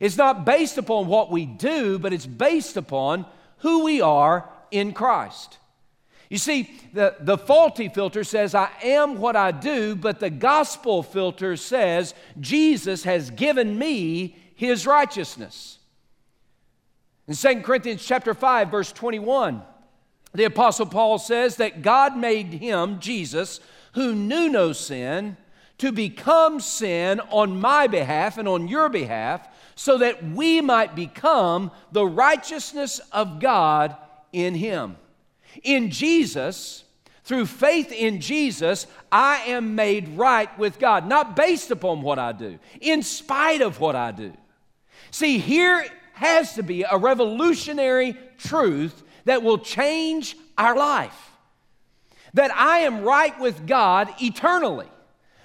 is 0.00 0.16
not 0.16 0.44
based 0.44 0.76
upon 0.76 1.06
what 1.06 1.30
we 1.30 1.46
do, 1.46 1.98
but 1.98 2.12
it's 2.12 2.26
based 2.26 2.76
upon 2.76 3.26
who 3.58 3.84
we 3.84 4.00
are 4.00 4.48
in 4.70 4.92
Christ. 4.92 5.58
You 6.28 6.38
see, 6.38 6.70
the, 6.92 7.14
the 7.20 7.38
faulty 7.38 7.88
filter 7.88 8.24
says, 8.24 8.54
I 8.54 8.70
am 8.82 9.18
what 9.18 9.36
I 9.36 9.52
do, 9.52 9.94
but 9.94 10.20
the 10.20 10.30
gospel 10.30 11.02
filter 11.02 11.56
says, 11.56 12.14
Jesus 12.40 13.04
has 13.04 13.30
given 13.30 13.78
me 13.78 14.36
his 14.56 14.86
righteousness. 14.86 15.78
In 17.28 17.34
2 17.34 17.62
Corinthians 17.62 18.04
chapter 18.04 18.34
5, 18.34 18.70
verse 18.70 18.92
21, 18.92 19.62
the 20.34 20.44
Apostle 20.44 20.86
Paul 20.86 21.18
says 21.18 21.56
that 21.56 21.82
God 21.82 22.16
made 22.16 22.48
him, 22.48 22.98
Jesus, 22.98 23.60
who 23.92 24.14
knew 24.14 24.48
no 24.48 24.72
sin, 24.72 25.36
to 25.78 25.92
become 25.92 26.60
sin 26.60 27.20
on 27.30 27.60
my 27.60 27.86
behalf 27.86 28.38
and 28.38 28.48
on 28.48 28.68
your 28.68 28.88
behalf, 28.88 29.48
so 29.74 29.98
that 29.98 30.24
we 30.24 30.60
might 30.60 30.94
become 30.94 31.70
the 31.92 32.06
righteousness 32.06 33.00
of 33.12 33.40
God 33.40 33.96
in 34.32 34.54
Him. 34.54 34.96
In 35.62 35.90
Jesus, 35.90 36.84
through 37.24 37.46
faith 37.46 37.90
in 37.90 38.20
Jesus, 38.20 38.86
I 39.10 39.36
am 39.46 39.74
made 39.74 40.10
right 40.10 40.56
with 40.58 40.78
God, 40.78 41.08
not 41.08 41.34
based 41.34 41.70
upon 41.70 42.02
what 42.02 42.18
I 42.18 42.32
do, 42.32 42.58
in 42.80 43.02
spite 43.02 43.62
of 43.62 43.80
what 43.80 43.96
I 43.96 44.12
do. 44.12 44.32
See, 45.10 45.38
here 45.38 45.84
has 46.12 46.54
to 46.54 46.62
be 46.62 46.84
a 46.88 46.96
revolutionary 46.96 48.16
truth 48.38 49.02
that 49.24 49.42
will 49.42 49.58
change 49.58 50.36
our 50.56 50.76
life. 50.76 51.32
That 52.34 52.54
I 52.54 52.80
am 52.80 53.02
right 53.02 53.38
with 53.40 53.66
God 53.66 54.08
eternally 54.20 54.88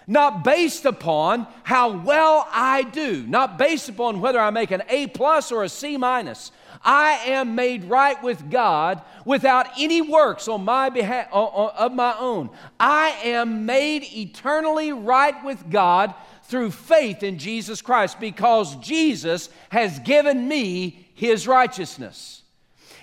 not 0.09 0.43
based 0.43 0.85
upon 0.85 1.45
how 1.63 1.91
well 1.91 2.47
I 2.51 2.81
do, 2.81 3.25
not 3.27 3.59
based 3.59 3.89
upon 3.89 4.19
whether 4.19 4.39
I 4.39 4.49
make 4.49 4.71
an 4.71 4.81
A 4.89 5.05
plus 5.05 5.51
or 5.51 5.63
a 5.63 5.69
C 5.69 5.97
minus. 5.97 6.51
I 6.83 7.11
am 7.27 7.53
made 7.53 7.83
right 7.83 8.21
with 8.23 8.49
God 8.49 9.03
without 9.23 9.67
any 9.77 10.01
works 10.01 10.47
on 10.47 10.65
my 10.65 10.89
behalf 10.89 11.27
of 11.31 11.93
my 11.93 12.17
own. 12.17 12.49
I 12.79 13.09
am 13.23 13.67
made 13.67 14.03
eternally 14.03 14.91
right 14.91 15.43
with 15.45 15.69
God 15.69 16.15
through 16.45 16.71
faith 16.71 17.21
in 17.21 17.37
Jesus 17.37 17.79
Christ 17.79 18.19
because 18.19 18.75
Jesus 18.77 19.49
has 19.69 19.99
given 19.99 20.47
me 20.47 21.07
his 21.13 21.47
righteousness. 21.47 22.41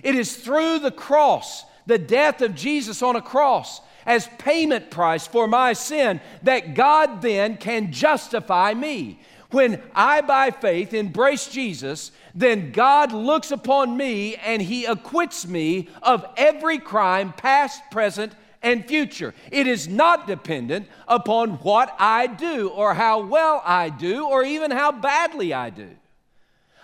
It 0.03 0.17
is 0.17 0.37
through 0.37 0.81
the 0.81 0.91
cross, 0.91 1.63
the 1.87 1.99
death 1.99 2.43
of 2.43 2.57
Jesus 2.57 3.01
on 3.01 3.15
a 3.15 3.23
cross, 3.23 3.81
as 4.07 4.29
payment 4.39 4.91
price 4.91 5.27
for 5.27 5.47
my 5.47 5.73
sin 5.73 6.21
that 6.45 6.75
God 6.75 7.21
then 7.21 7.57
can 7.57 7.93
justify 7.93 8.73
me. 8.73 9.19
When 9.51 9.81
I, 9.95 10.23
by 10.23 10.51
faith, 10.51 10.93
embrace 10.93 11.49
Jesus, 11.49 12.13
then 12.35 12.73
God 12.73 13.13
looks 13.13 13.51
upon 13.51 13.97
me 13.97 14.37
and 14.37 14.61
He 14.61 14.85
acquits 14.85 15.47
me 15.47 15.89
of 16.03 16.27
every 16.37 16.79
crime, 16.79 17.33
past, 17.33 17.83
present, 17.91 18.33
and 18.63 18.85
future. 18.85 19.35
It 19.53 19.67
is 19.67 19.87
not 19.87 20.27
dependent 20.27 20.89
upon 21.07 21.51
what 21.59 21.95
I 21.99 22.27
do 22.27 22.69
or 22.69 22.95
how 22.95 23.23
well 23.23 23.63
I 23.65 23.91
do 23.91 24.27
or 24.27 24.43
even 24.43 24.71
how 24.71 24.91
badly 24.93 25.55
I 25.55 25.71
do. 25.71 25.91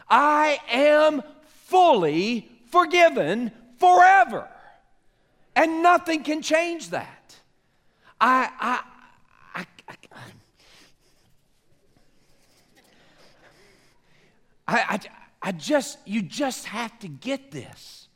I 0.08 0.61
am 0.70 1.22
fully 1.66 2.48
forgiven 2.70 3.50
forever. 3.78 4.48
And 5.54 5.82
nothing 5.82 6.22
can 6.22 6.42
change 6.42 6.90
that. 6.90 7.36
I, 8.20 8.48
I, 8.60 8.80
I, 14.68 14.84
I, 14.88 15.00
I, 15.42 15.52
just, 15.52 15.98
you 16.06 16.22
just 16.22 16.66
have 16.66 16.98
to 17.00 17.08
get 17.08 17.50
this. 17.50 18.08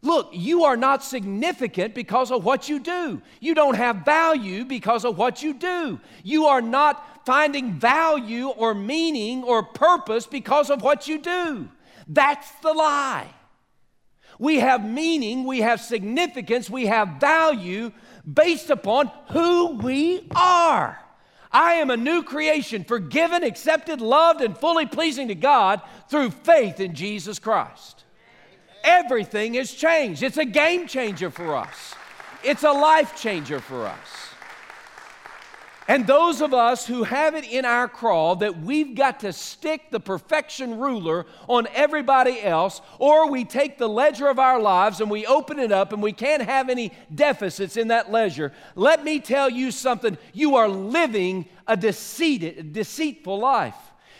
Look, 0.00 0.30
you 0.32 0.64
are 0.64 0.76
not 0.76 1.02
significant 1.02 1.94
because 1.94 2.30
of 2.30 2.44
what 2.44 2.68
you 2.68 2.78
do. 2.78 3.20
You 3.40 3.54
don't 3.54 3.74
have 3.74 4.04
value 4.04 4.64
because 4.64 5.04
of 5.04 5.18
what 5.18 5.42
you 5.42 5.52
do. 5.52 6.00
You 6.22 6.46
are 6.46 6.62
not 6.62 7.26
finding 7.26 7.74
value 7.74 8.48
or 8.48 8.74
meaning 8.74 9.42
or 9.42 9.62
purpose 9.64 10.26
because 10.26 10.70
of 10.70 10.82
what 10.82 11.08
you 11.08 11.18
do. 11.18 11.68
That's 12.06 12.50
the 12.62 12.72
lie. 12.72 13.26
We 14.38 14.60
have 14.60 14.84
meaning, 14.84 15.44
we 15.44 15.60
have 15.60 15.80
significance, 15.80 16.70
we 16.70 16.86
have 16.86 17.20
value 17.20 17.92
based 18.30 18.70
upon 18.70 19.10
who 19.30 19.76
we 19.78 20.28
are. 20.34 20.98
I 21.50 21.74
am 21.74 21.90
a 21.90 21.96
new 21.96 22.22
creation, 22.22 22.84
forgiven, 22.84 23.42
accepted, 23.42 24.00
loved, 24.00 24.42
and 24.42 24.56
fully 24.56 24.86
pleasing 24.86 25.28
to 25.28 25.34
God 25.34 25.80
through 26.08 26.30
faith 26.30 26.78
in 26.78 26.94
Jesus 26.94 27.38
Christ. 27.38 28.04
Everything 28.84 29.54
has 29.54 29.72
changed. 29.72 30.22
It's 30.22 30.36
a 30.36 30.44
game 30.44 30.86
changer 30.86 31.30
for 31.30 31.56
us, 31.56 31.94
it's 32.44 32.62
a 32.62 32.72
life 32.72 33.20
changer 33.20 33.60
for 33.60 33.86
us. 33.86 34.27
And 35.88 36.06
those 36.06 36.42
of 36.42 36.52
us 36.52 36.86
who 36.86 37.02
have 37.04 37.34
it 37.34 37.46
in 37.46 37.64
our 37.64 37.88
crawl 37.88 38.36
that 38.36 38.60
we've 38.60 38.94
got 38.94 39.20
to 39.20 39.32
stick 39.32 39.90
the 39.90 39.98
perfection 39.98 40.78
ruler 40.78 41.24
on 41.48 41.66
everybody 41.74 42.42
else, 42.42 42.82
or 42.98 43.30
we 43.30 43.46
take 43.46 43.78
the 43.78 43.88
ledger 43.88 44.28
of 44.28 44.38
our 44.38 44.60
lives 44.60 45.00
and 45.00 45.10
we 45.10 45.24
open 45.24 45.58
it 45.58 45.72
up 45.72 45.94
and 45.94 46.02
we 46.02 46.12
can't 46.12 46.42
have 46.42 46.68
any 46.68 46.92
deficits 47.14 47.78
in 47.78 47.88
that 47.88 48.12
ledger, 48.12 48.52
let 48.74 49.02
me 49.02 49.18
tell 49.18 49.48
you 49.48 49.70
something. 49.70 50.18
You 50.34 50.56
are 50.56 50.68
living 50.68 51.46
a 51.66 51.74
deceit, 51.74 52.74
deceitful 52.74 53.38
life. 53.38 53.74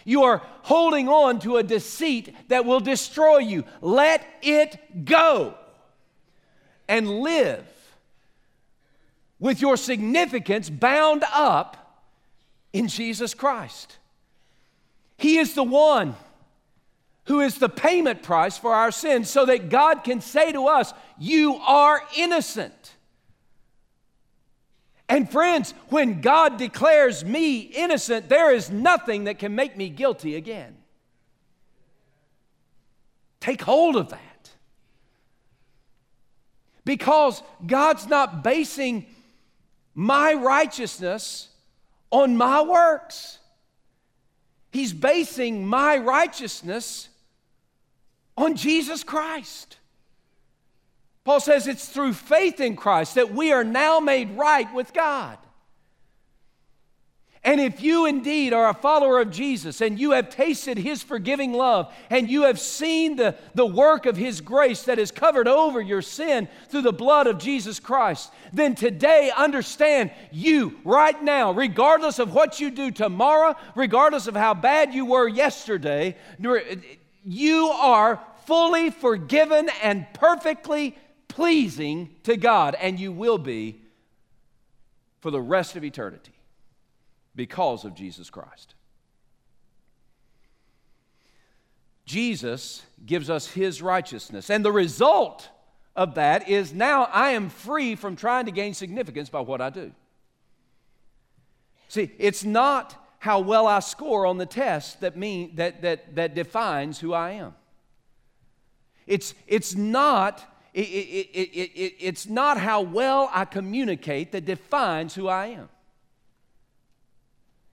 You 0.07 0.23
are 0.23 0.41
holding 0.63 1.07
on 1.07 1.39
to 1.41 1.59
a 1.59 1.63
deceit 1.63 2.35
that 2.49 2.65
will 2.65 2.81
destroy 2.81 3.39
you. 3.39 3.65
Let 3.83 4.27
it 4.41 5.05
go 5.05 5.55
and 6.89 7.21
live 7.21 7.67
with 9.41 9.61
your 9.61 9.77
significance 9.77 10.69
bound 10.71 11.25
up 11.33 12.05
in 12.73 12.89
Jesus 12.89 13.35
Christ. 13.35 13.99
He 15.17 15.39
is 15.39 15.55
the 15.55 15.65
one 15.65 16.17
who 17.25 17.41
is 17.41 17.59
the 17.59 17.69
payment 17.69 18.23
price 18.23 18.57
for 18.57 18.73
our 18.73 18.91
sins 18.91 19.29
so 19.29 19.45
that 19.47 19.69
God 19.69 20.03
can 20.05 20.21
say 20.21 20.53
to 20.53 20.67
us, 20.67 20.95
You 21.19 21.57
are 21.57 22.03
innocent. 22.17 22.95
And 25.11 25.31
friends, 25.31 25.73
when 25.89 26.21
God 26.21 26.59
declares 26.59 27.25
me 27.25 27.61
innocent, 27.61 28.29
there 28.29 28.53
is 28.53 28.71
nothing 28.71 29.25
that 29.25 29.39
can 29.39 29.55
make 29.55 29.77
me 29.77 29.89
guilty 29.89 30.37
again. 30.37 30.77
Take 33.41 33.63
hold 33.63 33.97
of 33.97 34.11
that. 34.11 34.51
Because 36.85 37.43
God's 37.67 38.07
not 38.07 38.43
basing 38.43 39.07
my 39.99 40.33
righteousness 40.33 41.49
on 42.13 42.37
my 42.37 42.63
works. 42.63 43.41
He's 44.71 44.93
basing 44.93 45.67
my 45.67 45.97
righteousness 45.97 47.09
on 48.37 48.55
Jesus 48.55 49.03
Christ. 49.03 49.77
Paul 51.25 51.41
says 51.41 51.67
it's 51.67 51.89
through 51.89 52.13
faith 52.13 52.61
in 52.61 52.77
Christ 52.77 53.17
that 53.17 53.35
we 53.35 53.51
are 53.51 53.65
now 53.65 53.99
made 53.99 54.31
right 54.39 54.73
with 54.73 54.93
God. 54.93 55.37
And 57.49 57.63
if 57.63 57.81
you 57.81 58.05
indeed 58.05 58.53
are 58.53 58.69
a 58.69 58.75
follower 58.75 59.21
of 59.21 59.31
Jesus 59.31 59.81
and 59.81 59.99
you 59.99 60.11
have 60.11 60.29
tasted 60.29 60.77
his 60.77 61.03
forgiving 61.03 61.55
love 61.55 61.91
and 62.11 62.29
you 62.29 62.43
have 62.43 62.61
seen 62.61 63.17
the, 63.17 63.37
the 63.55 63.65
work 63.65 64.05
of 64.05 64.19
his 64.19 64.43
grace 64.43 64.83
that 64.83 64.99
has 64.99 65.11
covered 65.11 65.49
over 65.49 65.81
your 65.81 66.03
sin 66.03 66.47
through 66.69 66.83
the 66.83 66.93
blood 66.93 67.27
of 67.27 67.39
Jesus 67.39 67.81
Christ, 67.81 68.31
then 68.53 68.75
today 68.75 69.33
understand 69.35 70.11
you 70.31 70.79
right 70.85 71.23
now, 71.23 71.53
regardless 71.53 72.19
of 72.19 72.35
what 72.35 72.61
you 72.61 72.71
do 72.71 72.91
tomorrow, 72.91 73.57
regardless 73.75 74.27
of 74.27 74.37
how 74.37 74.53
bad 74.53 74.93
you 74.93 75.07
were 75.07 75.27
yesterday, 75.27 76.17
you 77.25 77.69
are 77.69 78.23
fully 78.45 78.91
forgiven 78.91 79.71
and 79.83 80.07
perfectly 80.13 80.99
pleasing 81.29 82.15
to 82.25 82.37
God, 82.37 82.77
and 82.79 83.01
you 83.01 83.11
will 83.11 83.39
be 83.39 83.81
for 85.21 85.31
the 85.31 85.41
rest 85.41 85.77
of 85.77 85.83
eternity 85.83 86.33
because 87.39 87.85
of 87.85 87.95
Jesus 87.95 88.29
Christ. 88.31 88.75
Jesus 92.05 92.83
gives 93.07 93.31
us 93.31 93.47
his 93.47 93.81
righteousness, 93.81 94.51
and 94.51 94.65
the 94.65 94.73
result 94.73 95.49
of 95.95 96.17
that 96.17 96.49
is 96.49 96.75
now 96.75 97.05
I 97.05 97.31
am 97.31 97.49
free 97.49 97.95
from 97.95 98.17
trying 98.17 98.47
to 98.47 98.51
gain 98.51 98.75
significance 98.75 99.29
by 99.29 99.41
what 99.41 99.61
I 99.61 99.71
do. 99.71 99.93
See, 101.87 102.11
it's 102.19 102.45
not 102.45 102.97
how 103.21 103.39
well 103.39 103.69
I 103.69 103.81
score 103.81 104.27
on 104.27 104.37
the 104.39 104.47
test 104.47 105.01
that, 105.01 105.17
mean, 105.17 105.55
that, 105.55 105.83
that, 105.83 106.17
that 106.17 106.35
defines 106.35 106.99
who 106.99 107.13
I 107.13 107.33
am. 107.33 107.55
It's, 109.07 109.35
it's, 109.47 109.77
not, 109.77 110.45
it, 110.75 110.81
it, 110.81 111.31
it, 111.33 111.59
it, 111.59 111.95
it's 112.01 112.27
not 112.27 112.59
how 112.59 112.81
well 112.81 113.31
I 113.33 113.45
communicate 113.45 114.33
that 114.33 114.45
defines 114.45 115.15
who 115.15 115.29
I 115.29 115.47
am. 115.47 115.69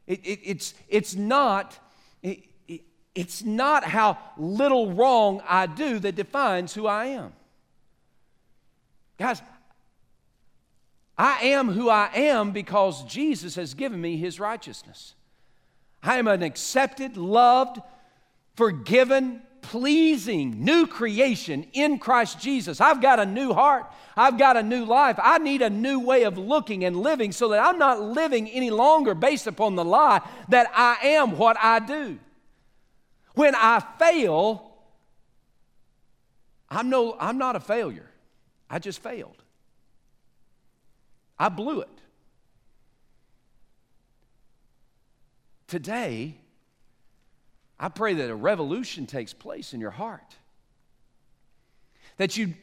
It, 0.08 0.26
it, 0.26 0.39
it's, 0.44 0.74
it's, 0.88 1.15
not, 1.15 1.80
it, 2.22 2.44
it's 3.15 3.44
not 3.44 3.84
how 3.84 4.18
little 4.38 4.94
wrong 4.94 5.41
I 5.48 5.65
do 5.65 6.00
that 6.00 6.15
defines 6.15 6.74
who 6.74 6.86
I 6.86 7.06
am. 7.06 7.34
Guys, 9.18 9.41
I 11.18 11.39
am 11.39 11.70
who 11.70 11.89
I 11.89 12.10
am 12.13 12.52
because 12.52 13.04
Jesus 13.06 13.56
has 13.56 13.74
given 13.74 14.02
me 14.02 14.18
his 14.18 14.39
righteousness. 14.39 15.15
I 16.04 16.18
am 16.18 16.28
an 16.28 16.44
accepted, 16.44 17.15
loved, 17.18 17.80
forgiven, 18.56 19.41
pleasing 19.69 20.63
new 20.63 20.86
creation 20.86 21.65
in 21.73 21.97
Christ 21.97 22.39
Jesus. 22.39 22.80
I've 22.80 23.01
got 23.01 23.19
a 23.19 23.25
new 23.25 23.51
heart. 23.51 23.91
I've 24.15 24.38
got 24.38 24.58
a 24.58 24.63
new 24.63 24.86
life. 24.86 25.17
I 25.21 25.39
need 25.39 25.62
a 25.62 25.69
new 25.69 25.99
way 25.99 26.23
of 26.23 26.38
looking 26.38 26.86
and 26.86 26.95
living 26.95 27.32
so 27.32 27.49
that 27.49 27.60
I'm 27.60 27.80
not 27.80 27.99
living 28.01 28.47
any 28.49 28.69
longer 28.69 29.15
based 29.15 29.47
upon 29.47 29.75
the 29.75 29.84
lie 29.84 30.21
that 30.49 30.67
I 30.73 30.97
am 31.08 31.38
what 31.38 31.58
I 31.60 31.80
do. 31.80 32.19
When 33.34 33.56
I 33.56 33.84
fail, 33.99 34.71
I'm, 36.69 36.89
no, 36.89 37.17
I'm 37.19 37.38
not 37.38 37.56
a 37.56 37.60
failure. 37.60 38.10
I 38.69 38.80
just 38.80 39.01
failed. 39.01 39.41
I 41.38 41.49
blew 41.49 41.82
it. 41.82 41.89
Today, 45.67 46.36
I 47.86 47.89
pray 47.89 48.15
that 48.15 48.32
a 48.32 48.36
revolution 48.36 49.06
takes 49.06 49.32
place 49.32 49.71
in 49.71 49.80
your 49.80 49.91
heart. 49.91 50.36
That 52.17 52.36
you 52.36 52.56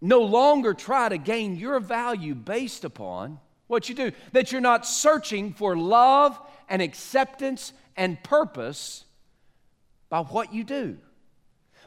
no 0.00 0.20
longer 0.20 0.74
try 0.74 1.08
to 1.08 1.18
gain 1.18 1.56
your 1.56 1.80
value 1.80 2.36
based 2.36 2.84
upon 2.84 3.40
what 3.66 3.88
you 3.88 3.96
do. 3.96 4.12
That 4.30 4.52
you're 4.52 4.60
not 4.60 4.86
searching 4.86 5.54
for 5.54 5.76
love 5.76 6.40
and 6.68 6.80
acceptance 6.80 7.72
and 7.96 8.22
purpose 8.22 9.04
by 10.08 10.20
what 10.20 10.54
you 10.54 10.62
do. 10.62 10.98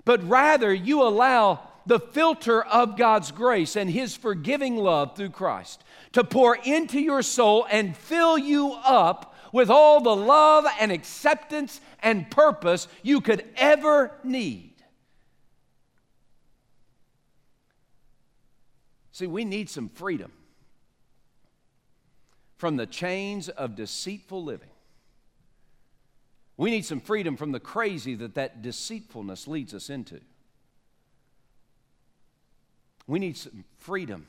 But 0.04 0.22
rather, 0.28 0.74
you 0.74 1.04
allow 1.04 1.62
the 1.86 2.02
filter 2.02 2.62
of 2.62 2.98
God's 2.98 3.32
grace 3.32 3.78
and 3.78 3.90
His 3.90 4.14
forgiving 4.14 4.76
love 4.76 5.16
through 5.16 5.30
Christ 5.30 5.82
to 6.12 6.26
pour 6.26 6.58
into 6.58 7.00
your 7.00 7.22
soul 7.22 7.66
and 7.72 7.96
fill 7.96 8.38
you 8.38 8.74
up 8.84 9.33
with 9.54 9.70
all 9.70 10.02
the 10.02 10.16
love 10.16 10.66
and 10.82 10.92
acceptance 10.92 11.80
and 12.02 12.30
purpose 12.30 12.90
you 13.04 13.22
could 13.22 13.46
ever 13.56 14.12
need. 14.24 14.74
See, 19.14 19.28
we 19.28 19.46
need 19.46 19.70
some 19.70 19.90
freedom 19.90 20.32
from 22.58 22.78
the 22.78 22.88
chains 22.88 23.48
of 23.48 23.76
deceitful 23.76 24.44
living. 24.44 24.70
We 26.58 26.72
need 26.72 26.84
some 26.84 27.00
freedom 27.00 27.38
from 27.38 27.52
the 27.52 27.60
crazy 27.60 28.16
that 28.16 28.34
that 28.34 28.64
deceitfulness 28.64 29.48
leads 29.48 29.74
us 29.74 29.90
into. 29.90 30.20
We 33.06 33.20
need 33.20 33.38
some 33.38 33.66
freedom 33.78 34.28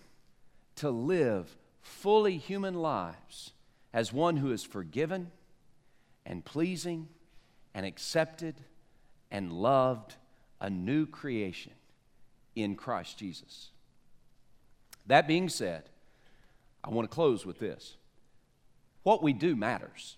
to 0.76 0.90
live 0.90 1.56
fully 1.80 2.36
human 2.36 2.74
lives 2.74 3.52
as 3.94 4.12
one 4.12 4.36
who 4.36 4.50
is 4.50 4.64
forgiven 4.64 5.30
and 6.26 6.44
pleasing 6.44 7.08
and 7.72 7.86
accepted 7.86 8.56
and 9.30 9.52
loved, 9.52 10.16
a 10.60 10.68
new 10.68 11.06
creation 11.06 11.72
in 12.56 12.74
Christ 12.74 13.16
Jesus. 13.16 13.70
That 15.06 15.28
being 15.28 15.48
said, 15.48 15.84
I 16.82 16.90
want 16.90 17.08
to 17.08 17.14
close 17.14 17.46
with 17.46 17.60
this. 17.60 17.96
What 19.04 19.22
we 19.22 19.32
do 19.32 19.54
matters. 19.54 20.16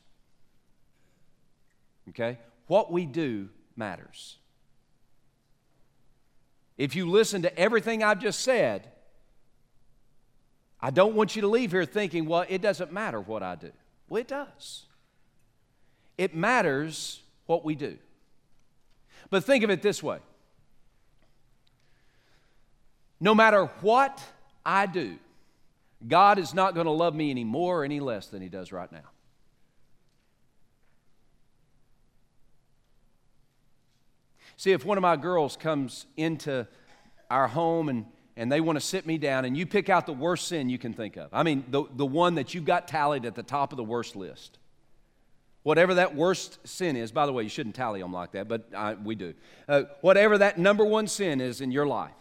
Okay? 2.09 2.39
What 2.69 2.91
we 2.91 3.05
do 3.05 3.51
matters. 3.77 4.39
If 6.79 6.97
you 6.97 7.11
listen 7.11 7.43
to 7.43 7.59
everything 7.59 8.03
I've 8.03 8.21
just 8.21 8.41
said, 8.41 8.91
I 10.81 10.91
don't 10.91 11.15
want 11.15 11.35
you 11.35 11.43
to 11.43 11.49
leave 11.49 11.73
here 11.73 11.85
thinking, 11.85 12.27
well, 12.27 12.45
it 12.49 12.61
doesn't 12.61 12.93
matter 12.93 13.21
what 13.21 13.43
I 13.43 13.55
do. 13.55 13.73
Well, 14.09 14.21
it 14.21 14.29
does. 14.29 14.85
It 16.19 16.35
matters 16.35 17.23
what 17.47 17.65
we 17.65 17.75
do. 17.75 17.99
But 19.31 19.45
think 19.45 19.65
of 19.65 19.71
it 19.71 19.83
this 19.83 20.03
way 20.03 20.19
no 23.19 23.35
matter 23.35 23.67
what 23.81 24.23
I 24.65 24.87
do, 24.87 25.17
God 26.07 26.39
is 26.39 26.53
not 26.53 26.75
going 26.75 26.87
to 26.87 26.93
love 26.93 27.15
me 27.15 27.31
any 27.31 27.45
more 27.45 27.81
or 27.81 27.85
any 27.85 28.01
less 28.01 28.27
than 28.27 28.43
He 28.43 28.49
does 28.49 28.73
right 28.73 28.91
now. 28.93 29.11
See, 34.59 34.73
if 34.73 34.85
one 34.85 34.97
of 34.97 35.03
my 35.03 35.17
girls 35.17 35.57
comes 35.57 36.07
into 36.17 36.67
our 37.31 37.49
home 37.49 37.89
and, 37.89 38.07
and 38.37 38.53
they 38.53 38.61
want 38.61 38.77
to 38.77 38.85
sit 38.85 39.07
me 39.07 39.19
down, 39.19 39.45
and 39.45 39.57
you 39.57 39.67
pick 39.67 39.89
out 39.89 40.07
the 40.07 40.13
worst 40.13 40.49
sin 40.49 40.69
you 40.69 40.79
can 40.79 40.93
think 40.93 41.17
of, 41.17 41.29
I 41.33 41.43
mean, 41.43 41.65
the, 41.71 41.85
the 41.95 42.07
one 42.07 42.35
that 42.35 42.55
you've 42.55 42.65
got 42.65 42.87
tallied 42.89 43.25
at 43.25 43.35
the 43.35 43.43
top 43.43 43.73
of 43.73 43.77
the 43.77 43.85
worst 43.85 44.17
list. 44.17 44.59
Whatever 45.63 45.95
that 45.95 46.15
worst 46.15 46.59
sin 46.67 46.95
is, 46.95 47.11
by 47.11 47.27
the 47.27 47.33
way, 47.33 47.43
you 47.43 47.49
shouldn't 47.49 47.75
tally 47.75 48.01
them 48.01 48.13
like 48.13 48.33
that, 48.33 48.47
but 48.47 48.69
I, 48.75 48.95
we 48.95 49.17
do. 49.17 49.35
Uh, 49.69 49.83
whatever 50.01 50.39
that 50.39 50.59
number 50.59 50.85
one 50.85 51.09
sin 51.09 51.41
is 51.41 51.61
in 51.61 51.73
your 51.73 51.87
life 51.87 52.13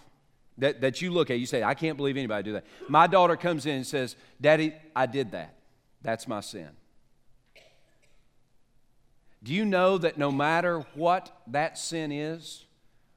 that, 0.57 0.81
that 0.81 1.01
you 1.01 1.11
look 1.11 1.29
at, 1.29 1.39
you 1.39 1.45
say, 1.45 1.63
I 1.63 1.73
can't 1.73 1.97
believe 1.97 2.17
anybody 2.17 2.43
do 2.43 2.53
that. 2.53 2.65
My 2.87 3.07
daughter 3.07 3.35
comes 3.35 3.65
in 3.65 3.75
and 3.75 3.85
says, 3.85 4.15
Daddy, 4.39 4.73
I 4.95 5.05
did 5.05 5.31
that. 5.31 5.53
That's 6.01 6.27
my 6.27 6.39
sin. 6.39 6.69
Do 9.43 9.53
you 9.53 9.65
know 9.65 9.97
that 9.99 10.17
no 10.17 10.31
matter 10.31 10.85
what 10.95 11.31
that 11.47 11.77
sin 11.77 12.11
is, 12.11 12.64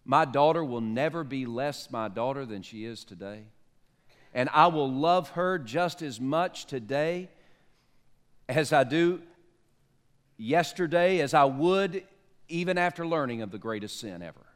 my 0.08 0.24
daughter 0.24 0.64
will 0.64 0.80
never 0.80 1.22
be 1.22 1.44
less 1.44 1.90
my 1.90 2.08
daughter 2.08 2.46
than 2.46 2.62
she 2.62 2.86
is 2.86 3.04
today? 3.04 3.42
And 4.32 4.48
I 4.54 4.68
will 4.68 4.90
love 4.90 5.28
her 5.30 5.58
just 5.58 6.00
as 6.00 6.18
much 6.18 6.64
today 6.64 7.28
as 8.48 8.72
I 8.72 8.84
do 8.84 9.20
yesterday, 10.38 11.20
as 11.20 11.34
I 11.34 11.44
would 11.44 12.04
even 12.48 12.78
after 12.78 13.06
learning 13.06 13.42
of 13.42 13.50
the 13.50 13.58
greatest 13.58 14.00
sin 14.00 14.22
ever. 14.22 14.46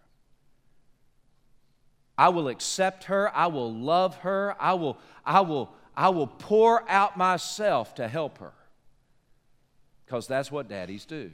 I 2.17 2.31
will 2.31 2.49
accept 2.49 3.05
her, 3.05 3.35
I 3.37 3.49
will 3.49 3.75
love 3.75 4.17
her, 4.19 4.57
I 4.59 4.73
will, 4.73 4.97
I 5.23 5.43
will, 5.43 5.71
I 5.95 6.09
will 6.09 6.29
pour 6.29 6.89
out 6.89 7.19
myself 7.19 7.95
to 7.97 8.09
help 8.09 8.39
her. 8.39 8.55
Because 10.07 10.27
that's 10.27 10.51
what 10.51 10.69
daddies 10.69 11.05
do. 11.05 11.31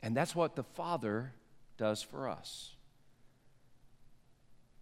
And 0.00 0.16
that's 0.16 0.36
what 0.36 0.54
the 0.54 0.62
Father 0.62 1.32
does 1.76 2.02
for 2.02 2.28
us. 2.28 2.72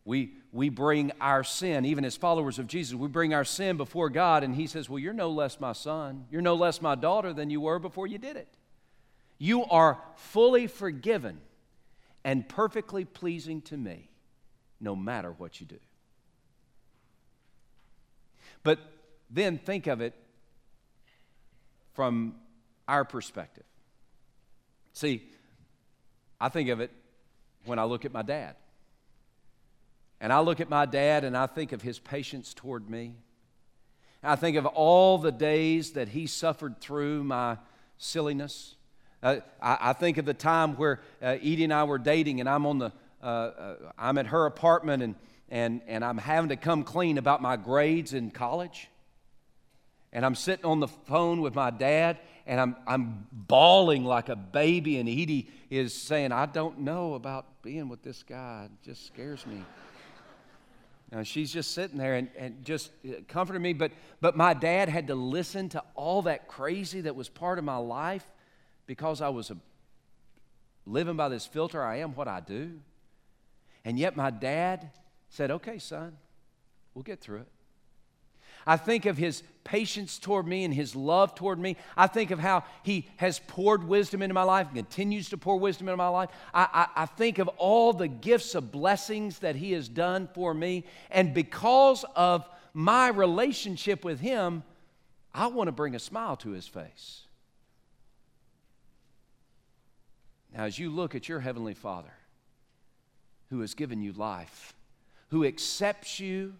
We, 0.04 0.35
we 0.52 0.68
bring 0.68 1.12
our 1.20 1.42
sin, 1.42 1.87
even 1.87 2.04
as 2.04 2.16
followers 2.16 2.59
of 2.59 2.66
Jesus, 2.66 2.94
we 2.94 3.09
bring 3.09 3.33
our 3.33 3.44
sin 3.44 3.76
before 3.76 4.11
God, 4.11 4.44
and 4.44 4.54
He 4.54 4.66
says, 4.66 4.88
Well, 4.88 4.98
you're 4.98 5.14
no 5.14 5.30
less 5.30 5.59
my 5.59 5.72
son, 5.72 6.26
you're 6.30 6.42
no 6.42 6.54
less 6.54 6.83
my 6.83 6.94
daughter 6.94 7.33
than 7.33 7.48
you 7.48 7.62
were 7.62 7.78
before 7.78 8.07
you 8.07 8.18
did 8.18 8.37
it. 8.37 8.48
You 9.38 9.64
are 9.64 9.98
fully 10.16 10.66
forgiven 10.66 11.40
and 12.22 12.48
perfectly 12.48 13.04
pleasing 13.04 13.62
to 13.62 13.76
me, 13.76 14.09
no 14.80 14.94
matter 14.94 15.33
what 15.33 15.61
you 15.61 15.66
do. 15.66 15.78
But 18.62 18.78
then 19.30 19.59
think 19.59 19.87
of 19.87 20.00
it 20.00 20.14
from 21.94 22.35
our 22.87 23.04
perspective. 23.04 23.64
See, 24.92 25.28
I 26.44 26.50
think 26.50 26.68
of 26.68 26.78
it 26.78 26.90
when 27.64 27.78
I 27.78 27.85
look 27.85 28.04
at 28.04 28.12
my 28.12 28.20
dad. 28.20 28.57
And 30.20 30.30
I 30.30 30.40
look 30.40 30.61
at 30.61 30.68
my 30.68 30.85
dad 30.85 31.24
and 31.24 31.35
I 31.35 31.46
think 31.46 31.72
of 31.72 31.80
his 31.80 31.98
patience 31.98 32.52
toward 32.52 32.90
me. 32.90 33.14
I 34.22 34.37
think 34.37 34.59
of 34.59 34.66
all 34.66 35.16
the 35.16 35.33
days 35.33 35.92
that 35.92 36.09
he 36.09 36.26
suffered 36.26 36.83
through 36.83 37.24
my 37.24 37.57
silliness. 37.96 38.74
Uh, 39.22 39.37
I, 39.62 39.78
I, 39.80 39.92
think 39.94 40.18
of 40.18 40.26
the 40.26 40.35
time 40.35 40.76
where 40.76 41.00
uh, 41.22 41.38
Edie 41.40 41.64
and 41.64 41.72
I 41.72 41.85
were 41.85 41.96
dating, 41.96 42.40
and 42.40 42.48
I'm 42.48 42.66
on 42.66 42.76
the, 42.76 42.92
uh, 43.22 43.26
uh, 43.26 43.74
I'm 43.96 44.18
at 44.18 44.26
her 44.26 44.44
apartment, 44.44 45.02
and, 45.02 45.14
and, 45.48 45.80
and 45.87 46.04
I'm 46.04 46.18
having 46.18 46.50
to 46.50 46.57
come 46.57 46.85
clean 46.85 47.16
about 47.16 47.40
my 47.40 47.57
grades 47.57 48.12
in 48.12 48.30
college. 48.30 48.90
And 50.12 50.26
I'm 50.26 50.35
sitting 50.35 50.66
on 50.66 50.80
the 50.80 50.88
phone 50.88 51.40
with 51.40 51.54
my 51.54 51.70
dad, 51.70 52.18
and 52.46 52.61
I'm, 52.61 52.76
I'm 52.87 53.26
bawling 53.33 54.04
like 54.04 54.28
a 54.28 54.37
baby, 54.37 54.98
and 54.98 55.09
Edie 55.09 55.50
is 55.70 55.94
saying, 55.94 56.33
I 56.33 56.46
don't 56.46 56.80
know 56.80 57.14
about 57.14 57.62
being 57.62 57.88
with 57.88 58.02
this 58.02 58.22
guy. 58.22 58.68
It 58.70 58.85
just 58.85 59.07
scares 59.07 59.46
me. 59.46 59.62
Now, 61.11 61.22
she's 61.22 61.52
just 61.52 61.72
sitting 61.72 61.96
there 61.96 62.14
and, 62.14 62.28
and 62.37 62.64
just 62.64 62.90
uh, 63.07 63.12
comforting 63.28 63.62
me. 63.62 63.72
But, 63.72 63.92
but 64.20 64.37
my 64.37 64.52
dad 64.52 64.88
had 64.88 65.07
to 65.09 65.14
listen 65.14 65.68
to 65.70 65.83
all 65.94 66.22
that 66.22 66.48
crazy 66.48 67.02
that 67.02 67.14
was 67.14 67.28
part 67.28 67.59
of 67.59 67.64
my 67.64 67.76
life 67.76 68.26
because 68.87 69.20
I 69.20 69.28
was 69.28 69.50
a, 69.50 69.57
living 70.87 71.16
by 71.16 71.28
this 71.28 71.46
filter, 71.46 71.83
I 71.83 71.98
am 71.98 72.14
what 72.14 72.26
I 72.26 72.40
do. 72.40 72.80
And 73.85 73.98
yet 73.98 74.16
my 74.16 74.30
dad 74.30 74.90
said, 75.28 75.50
Okay, 75.50 75.78
son, 75.78 76.16
we'll 76.94 77.04
get 77.04 77.20
through 77.20 77.40
it. 77.40 77.48
I 78.66 78.77
think 78.77 79.07
of 79.07 79.16
his 79.16 79.42
patience 79.64 80.18
toward 80.18 80.46
me 80.46 80.64
and 80.64 80.72
his 80.72 80.94
love 80.94 81.35
toward 81.35 81.59
me. 81.59 81.77
I 81.96 82.07
think 82.07 82.31
of 82.31 82.38
how 82.38 82.64
he 82.83 83.09
has 83.16 83.40
poured 83.46 83.83
wisdom 83.83 84.22
into 84.22 84.35
my 84.35 84.42
life 84.42 84.66
and 84.68 84.77
continues 84.77 85.31
to 85.31 85.38
pour 85.38 85.59
wisdom 85.59 85.88
into 85.88 85.96
my 85.96 86.09
life. 86.09 86.31
I, 86.53 86.68
I, 86.72 87.03
I, 87.03 87.07
think 87.07 87.38
of 87.38 87.48
all 87.57 87.92
the 87.92 88.09
gifts 88.09 88.55
of 88.55 88.70
blessings 88.70 89.38
that 89.40 89.57
he 89.57 89.72
has 89.72 89.88
done 89.88 90.29
for 90.35 90.53
me. 90.53 90.85
And 91.11 91.33
because 91.35 92.05
of 92.14 92.46
my 92.74 93.09
relationship 93.09 94.05
with 94.05 94.20
him, 94.20 94.62
I 95.33 95.46
want 95.48 95.68
to 95.68 95.72
bring 95.72 95.94
a 95.94 95.98
smile 95.98 96.37
to 96.38 96.50
his 96.50 96.66
face. 96.66 97.22
Now, 100.55 100.64
as 100.64 100.79
you 100.79 100.90
look 100.90 101.14
at 101.14 101.29
your 101.29 101.40
Heavenly 101.40 101.74
Father, 101.74 102.12
who 103.50 103.61
has 103.61 103.74
given 103.74 104.00
you 104.00 104.12
life, 104.12 104.74
who 105.31 105.44
accepts 105.44 106.20
you, 106.20 106.55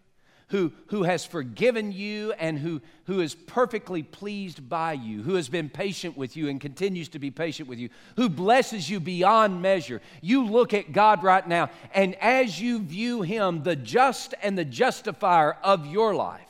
who, 0.49 0.73
who 0.89 1.03
has 1.05 1.25
forgiven 1.25 1.91
you, 1.91 2.33
and 2.33 2.59
who, 2.59 2.81
who 3.05 3.21
is 3.21 3.35
perfectly 3.35 4.03
pleased 4.03 4.69
by 4.69 4.93
you, 4.93 5.23
who 5.23 5.35
has 5.35 5.49
been 5.49 5.69
patient 5.69 6.17
with 6.17 6.37
you 6.37 6.49
and 6.49 6.61
continues 6.61 7.09
to 7.09 7.19
be 7.19 7.31
patient 7.31 7.69
with 7.69 7.79
you, 7.79 7.89
who 8.17 8.29
blesses 8.29 8.89
you 8.89 9.01
beyond 9.01 9.63
measure. 9.63 10.01
You 10.21 10.45
look 10.47 10.75
at 10.75 10.93
God 10.93 11.23
right 11.23 11.47
now, 11.47 11.71
and 11.93 12.15
as 12.17 12.61
you 12.61 12.79
view 12.81 13.23
Him, 13.23 13.63
the 13.63 13.77
just 13.77 14.35
and 14.43 14.57
the 14.57 14.65
justifier 14.65 15.57
of 15.63 15.87
your 15.87 16.15
life, 16.15 16.41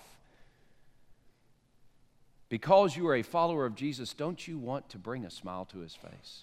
because 2.48 2.96
you 2.96 3.06
are 3.08 3.16
a 3.16 3.22
follower 3.22 3.64
of 3.64 3.74
Jesus, 3.74 4.12
don't 4.12 4.46
you 4.46 4.58
want 4.58 4.88
to 4.90 4.98
bring 4.98 5.24
a 5.24 5.30
smile 5.30 5.66
to 5.66 5.78
His 5.78 5.94
face? 5.94 6.42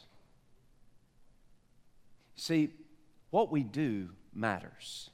See, 2.35 2.69
what 3.29 3.51
we 3.51 3.63
do 3.63 4.09
matters. 4.33 5.09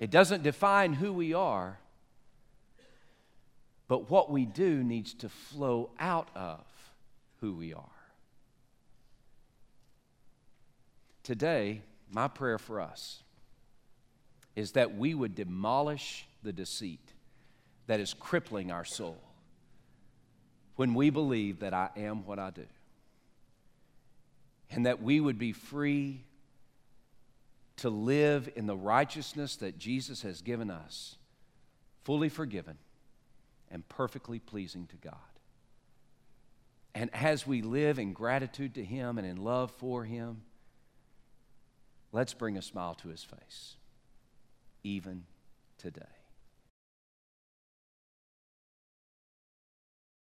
It 0.00 0.10
doesn't 0.10 0.42
define 0.42 0.94
who 0.94 1.12
we 1.12 1.34
are, 1.34 1.78
but 3.86 4.10
what 4.10 4.30
we 4.30 4.46
do 4.46 4.82
needs 4.82 5.12
to 5.14 5.28
flow 5.28 5.90
out 5.98 6.30
of 6.34 6.64
who 7.42 7.52
we 7.52 7.74
are. 7.74 7.84
Today, 11.22 11.82
my 12.10 12.28
prayer 12.28 12.58
for 12.58 12.80
us 12.80 13.22
is 14.56 14.72
that 14.72 14.96
we 14.96 15.12
would 15.12 15.34
demolish 15.34 16.26
the 16.42 16.52
deceit 16.52 17.12
that 17.86 18.00
is 18.00 18.14
crippling 18.14 18.70
our 18.70 18.86
soul 18.86 19.20
when 20.76 20.94
we 20.94 21.10
believe 21.10 21.60
that 21.60 21.74
I 21.74 21.90
am 21.98 22.24
what 22.24 22.38
I 22.38 22.48
do 22.48 22.66
and 24.70 24.86
that 24.86 25.02
we 25.02 25.20
would 25.20 25.38
be 25.38 25.52
free 25.52 26.24
to 27.80 27.90
live 27.90 28.48
in 28.56 28.66
the 28.66 28.76
righteousness 28.76 29.56
that 29.56 29.78
Jesus 29.78 30.22
has 30.22 30.42
given 30.42 30.70
us, 30.70 31.16
fully 32.04 32.28
forgiven 32.28 32.76
and 33.70 33.88
perfectly 33.88 34.38
pleasing 34.38 34.86
to 34.88 34.96
God. 34.96 35.14
And 36.94 37.08
as 37.14 37.46
we 37.46 37.62
live 37.62 37.98
in 37.98 38.12
gratitude 38.12 38.74
to 38.74 38.84
Him 38.84 39.16
and 39.16 39.26
in 39.26 39.36
love 39.38 39.70
for 39.70 40.04
Him, 40.04 40.42
let's 42.12 42.34
bring 42.34 42.58
a 42.58 42.62
smile 42.62 42.94
to 42.96 43.08
His 43.08 43.24
face, 43.24 43.76
even 44.82 45.24
today. 45.78 46.19